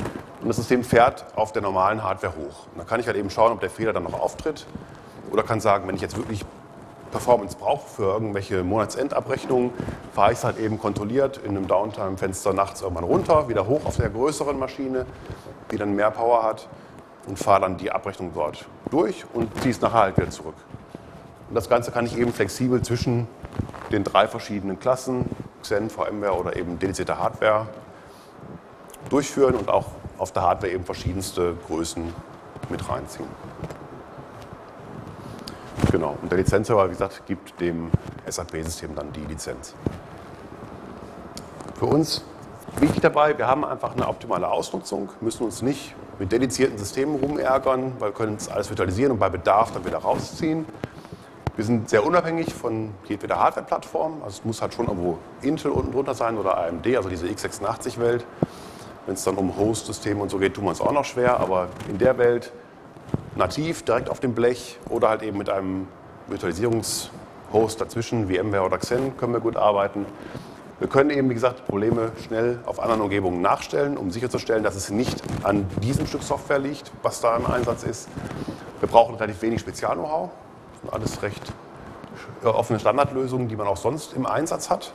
Und 0.40 0.48
das 0.48 0.56
System 0.56 0.82
fährt 0.82 1.24
auf 1.36 1.52
der 1.52 1.62
normalen 1.62 2.02
Hardware 2.02 2.32
hoch. 2.32 2.66
Und 2.72 2.78
dann 2.78 2.86
kann 2.86 2.98
ich 2.98 3.06
halt 3.06 3.16
eben 3.16 3.30
schauen, 3.30 3.52
ob 3.52 3.60
der 3.60 3.70
Fehler 3.70 3.92
dann 3.92 4.02
noch 4.02 4.18
auftritt. 4.18 4.66
Oder 5.32 5.42
kann 5.42 5.60
sagen, 5.60 5.88
wenn 5.88 5.96
ich 5.96 6.02
jetzt 6.02 6.16
wirklich 6.16 6.44
Performance 7.10 7.56
brauche 7.58 7.88
für 7.88 8.04
irgendwelche 8.04 8.62
Monatsendabrechnungen, 8.64 9.70
fahre 10.14 10.32
ich 10.32 10.38
es 10.38 10.44
halt 10.44 10.58
eben 10.58 10.78
kontrolliert 10.78 11.38
in 11.38 11.56
einem 11.56 11.66
Downtime-Fenster 11.66 12.52
nachts 12.52 12.82
irgendwann 12.82 13.04
runter, 13.04 13.48
wieder 13.48 13.66
hoch 13.66 13.84
auf 13.84 13.96
der 13.96 14.10
größeren 14.10 14.58
Maschine, 14.58 15.06
die 15.70 15.76
dann 15.76 15.94
mehr 15.94 16.10
Power 16.10 16.42
hat 16.42 16.68
und 17.26 17.38
fahre 17.38 17.62
dann 17.62 17.76
die 17.76 17.90
Abrechnung 17.90 18.32
dort 18.34 18.66
durch 18.90 19.24
und 19.32 19.54
ziehe 19.60 19.70
es 19.70 19.80
nachher 19.80 20.00
halt 20.00 20.16
wieder 20.16 20.30
zurück. 20.30 20.54
Und 21.48 21.54
das 21.54 21.68
Ganze 21.68 21.92
kann 21.92 22.06
ich 22.06 22.16
eben 22.16 22.32
flexibel 22.32 22.82
zwischen 22.82 23.28
den 23.90 24.04
drei 24.04 24.26
verschiedenen 24.26 24.80
Klassen, 24.80 25.26
Xen, 25.62 25.90
VMware 25.90 26.38
oder 26.38 26.56
eben 26.56 26.78
dedizierte 26.78 27.18
Hardware, 27.18 27.66
durchführen 29.10 29.54
und 29.54 29.68
auch 29.68 29.86
auf 30.18 30.32
der 30.32 30.42
Hardware 30.42 30.72
eben 30.72 30.84
verschiedenste 30.84 31.54
Größen 31.66 32.12
mit 32.70 32.88
reinziehen. 32.88 33.28
Genau. 35.92 36.16
Und 36.22 36.32
der 36.32 36.38
Lizenzserver, 36.38 36.86
wie 36.86 36.92
gesagt, 36.92 37.26
gibt 37.26 37.60
dem 37.60 37.90
SAP-System 38.26 38.94
dann 38.94 39.12
die 39.12 39.20
Lizenz. 39.20 39.74
Für 41.78 41.84
uns 41.84 42.24
wichtig 42.78 43.02
dabei, 43.02 43.36
wir 43.36 43.46
haben 43.46 43.62
einfach 43.62 43.92
eine 43.92 44.08
optimale 44.08 44.50
Ausnutzung, 44.50 45.10
müssen 45.20 45.44
uns 45.44 45.60
nicht 45.60 45.94
mit 46.18 46.32
dedizierten 46.32 46.78
Systemen 46.78 47.16
rumärgern, 47.16 47.92
weil 47.98 48.08
wir 48.08 48.14
können 48.14 48.36
es 48.36 48.48
alles 48.48 48.70
virtualisieren 48.70 49.12
und 49.12 49.18
bei 49.18 49.28
Bedarf 49.28 49.72
dann 49.72 49.84
wieder 49.84 49.98
rausziehen. 49.98 50.64
Wir 51.56 51.64
sind 51.66 51.90
sehr 51.90 52.06
unabhängig 52.06 52.54
von 52.54 52.94
jedweder 53.04 53.38
Hardware-Plattform. 53.38 54.22
Also 54.24 54.38
es 54.38 54.44
muss 54.46 54.62
halt 54.62 54.72
schon 54.72 54.86
irgendwo 54.86 55.18
Intel 55.42 55.72
unten 55.72 55.92
drunter 55.92 56.14
sein 56.14 56.38
oder 56.38 56.56
AMD, 56.56 56.86
also 56.96 57.10
diese 57.10 57.26
x86-Welt. 57.26 58.24
Wenn 59.04 59.14
es 59.14 59.24
dann 59.24 59.34
um 59.34 59.54
Host-Systeme 59.58 60.22
und 60.22 60.30
so 60.30 60.38
geht, 60.38 60.54
tun 60.54 60.64
wir 60.64 60.70
uns 60.70 60.80
auch 60.80 60.92
noch 60.92 61.04
schwer. 61.04 61.38
Aber 61.40 61.68
in 61.90 61.98
der 61.98 62.16
Welt 62.16 62.50
nativ 63.36 63.82
direkt 63.82 64.08
auf 64.08 64.20
dem 64.20 64.34
Blech 64.34 64.78
oder 64.88 65.08
halt 65.08 65.22
eben 65.22 65.38
mit 65.38 65.48
einem 65.48 65.88
Virtualisierungshost 66.28 67.80
dazwischen, 67.80 68.28
VMware 68.28 68.62
oder 68.62 68.78
Xen, 68.78 69.16
können 69.16 69.32
wir 69.32 69.40
gut 69.40 69.56
arbeiten. 69.56 70.06
Wir 70.78 70.88
können 70.88 71.10
eben, 71.10 71.30
wie 71.30 71.34
gesagt, 71.34 71.66
Probleme 71.66 72.10
schnell 72.26 72.58
auf 72.66 72.80
anderen 72.80 73.02
Umgebungen 73.02 73.40
nachstellen, 73.40 73.96
um 73.96 74.10
sicherzustellen, 74.10 74.64
dass 74.64 74.74
es 74.74 74.90
nicht 74.90 75.22
an 75.44 75.68
diesem 75.80 76.06
Stück 76.06 76.22
Software 76.22 76.58
liegt, 76.58 76.90
was 77.02 77.20
da 77.20 77.36
im 77.36 77.46
Einsatz 77.46 77.84
ist. 77.84 78.08
Wir 78.80 78.88
brauchen 78.88 79.14
relativ 79.14 79.40
wenig 79.42 79.60
Spezial-Know-how. 79.60 80.30
Alles 80.90 81.22
recht 81.22 81.52
offene 82.42 82.80
Standardlösungen, 82.80 83.46
die 83.48 83.54
man 83.54 83.68
auch 83.68 83.76
sonst 83.76 84.14
im 84.14 84.26
Einsatz 84.26 84.70
hat. 84.70 84.92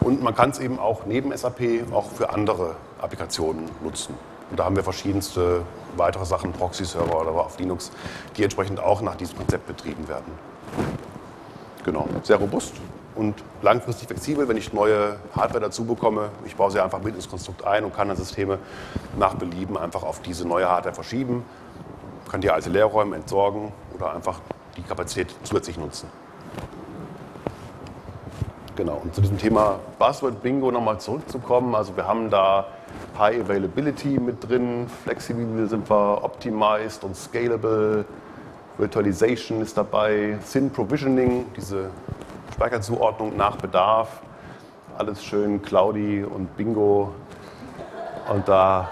Und 0.00 0.22
man 0.22 0.34
kann 0.34 0.50
es 0.50 0.58
eben 0.58 0.78
auch 0.78 1.06
neben 1.06 1.34
SAP 1.34 1.90
auch 1.92 2.10
für 2.10 2.28
andere 2.28 2.76
Applikationen 3.00 3.70
nutzen. 3.82 4.14
Und 4.54 4.58
da 4.60 4.66
haben 4.66 4.76
wir 4.76 4.84
verschiedenste 4.84 5.62
weitere 5.96 6.24
Sachen, 6.24 6.52
Proxy-Server 6.52 7.22
oder 7.22 7.32
auf 7.32 7.58
Linux, 7.58 7.90
die 8.36 8.44
entsprechend 8.44 8.78
auch 8.78 9.00
nach 9.00 9.16
diesem 9.16 9.36
Konzept 9.36 9.66
betrieben 9.66 10.06
werden. 10.06 10.32
Genau, 11.84 12.06
sehr 12.22 12.36
robust 12.36 12.72
und 13.16 13.34
langfristig 13.62 14.06
flexibel, 14.06 14.46
wenn 14.46 14.56
ich 14.56 14.72
neue 14.72 15.16
Hardware 15.34 15.60
dazu 15.60 15.84
bekomme. 15.84 16.28
Ich 16.44 16.54
baue 16.54 16.70
sie 16.70 16.78
einfach 16.78 17.02
mit 17.02 17.16
ins 17.16 17.28
Konstrukt 17.28 17.66
ein 17.66 17.82
und 17.82 17.96
kann 17.96 18.06
dann 18.06 18.16
Systeme 18.16 18.60
nach 19.18 19.34
Belieben 19.34 19.76
einfach 19.76 20.04
auf 20.04 20.22
diese 20.22 20.46
neue 20.46 20.68
Hardware 20.68 20.94
verschieben, 20.94 21.44
kann 22.30 22.40
die 22.40 22.50
alte 22.52 22.70
Leerräume 22.70 23.16
entsorgen 23.16 23.72
oder 23.96 24.14
einfach 24.14 24.38
die 24.76 24.82
Kapazität 24.82 25.34
zusätzlich 25.42 25.78
nutzen. 25.78 26.08
Genau, 28.76 29.00
und 29.02 29.16
zu 29.16 29.20
diesem 29.20 29.38
Thema 29.38 29.80
Buzzword 29.98 30.44
Bingo 30.44 30.70
nochmal 30.70 31.00
zurückzukommen. 31.00 31.74
Also 31.74 31.96
wir 31.96 32.06
haben 32.06 32.30
da 32.30 32.68
High 33.18 33.42
Availability 33.42 34.18
mit 34.18 34.48
drin, 34.48 34.88
flexibel 35.04 35.68
sind 35.68 35.88
wir, 35.88 36.24
optimized 36.24 37.04
und 37.04 37.16
scalable, 37.16 38.04
Virtualization 38.76 39.60
ist 39.60 39.76
dabei, 39.76 40.36
Sin 40.42 40.70
Provisioning, 40.70 41.46
diese 41.56 41.90
Speicherzuordnung 42.52 43.36
nach 43.36 43.56
Bedarf, 43.56 44.20
alles 44.98 45.24
schön 45.24 45.62
cloudy 45.62 46.24
und 46.24 46.56
bingo. 46.56 47.14
Und 48.28 48.48
da 48.48 48.90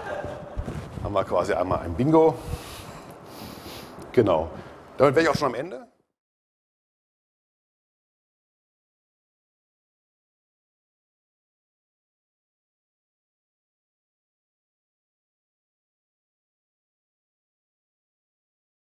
haben 1.03 1.13
wir 1.13 1.23
quasi 1.23 1.53
einmal 1.53 1.79
ein 1.79 1.93
Bingo. 1.93 2.35
Genau. 4.13 4.49
Damit 4.97 5.15
wäre 5.15 5.25
ich 5.25 5.29
auch 5.29 5.35
schon 5.35 5.49
am 5.49 5.55
Ende. 5.55 5.92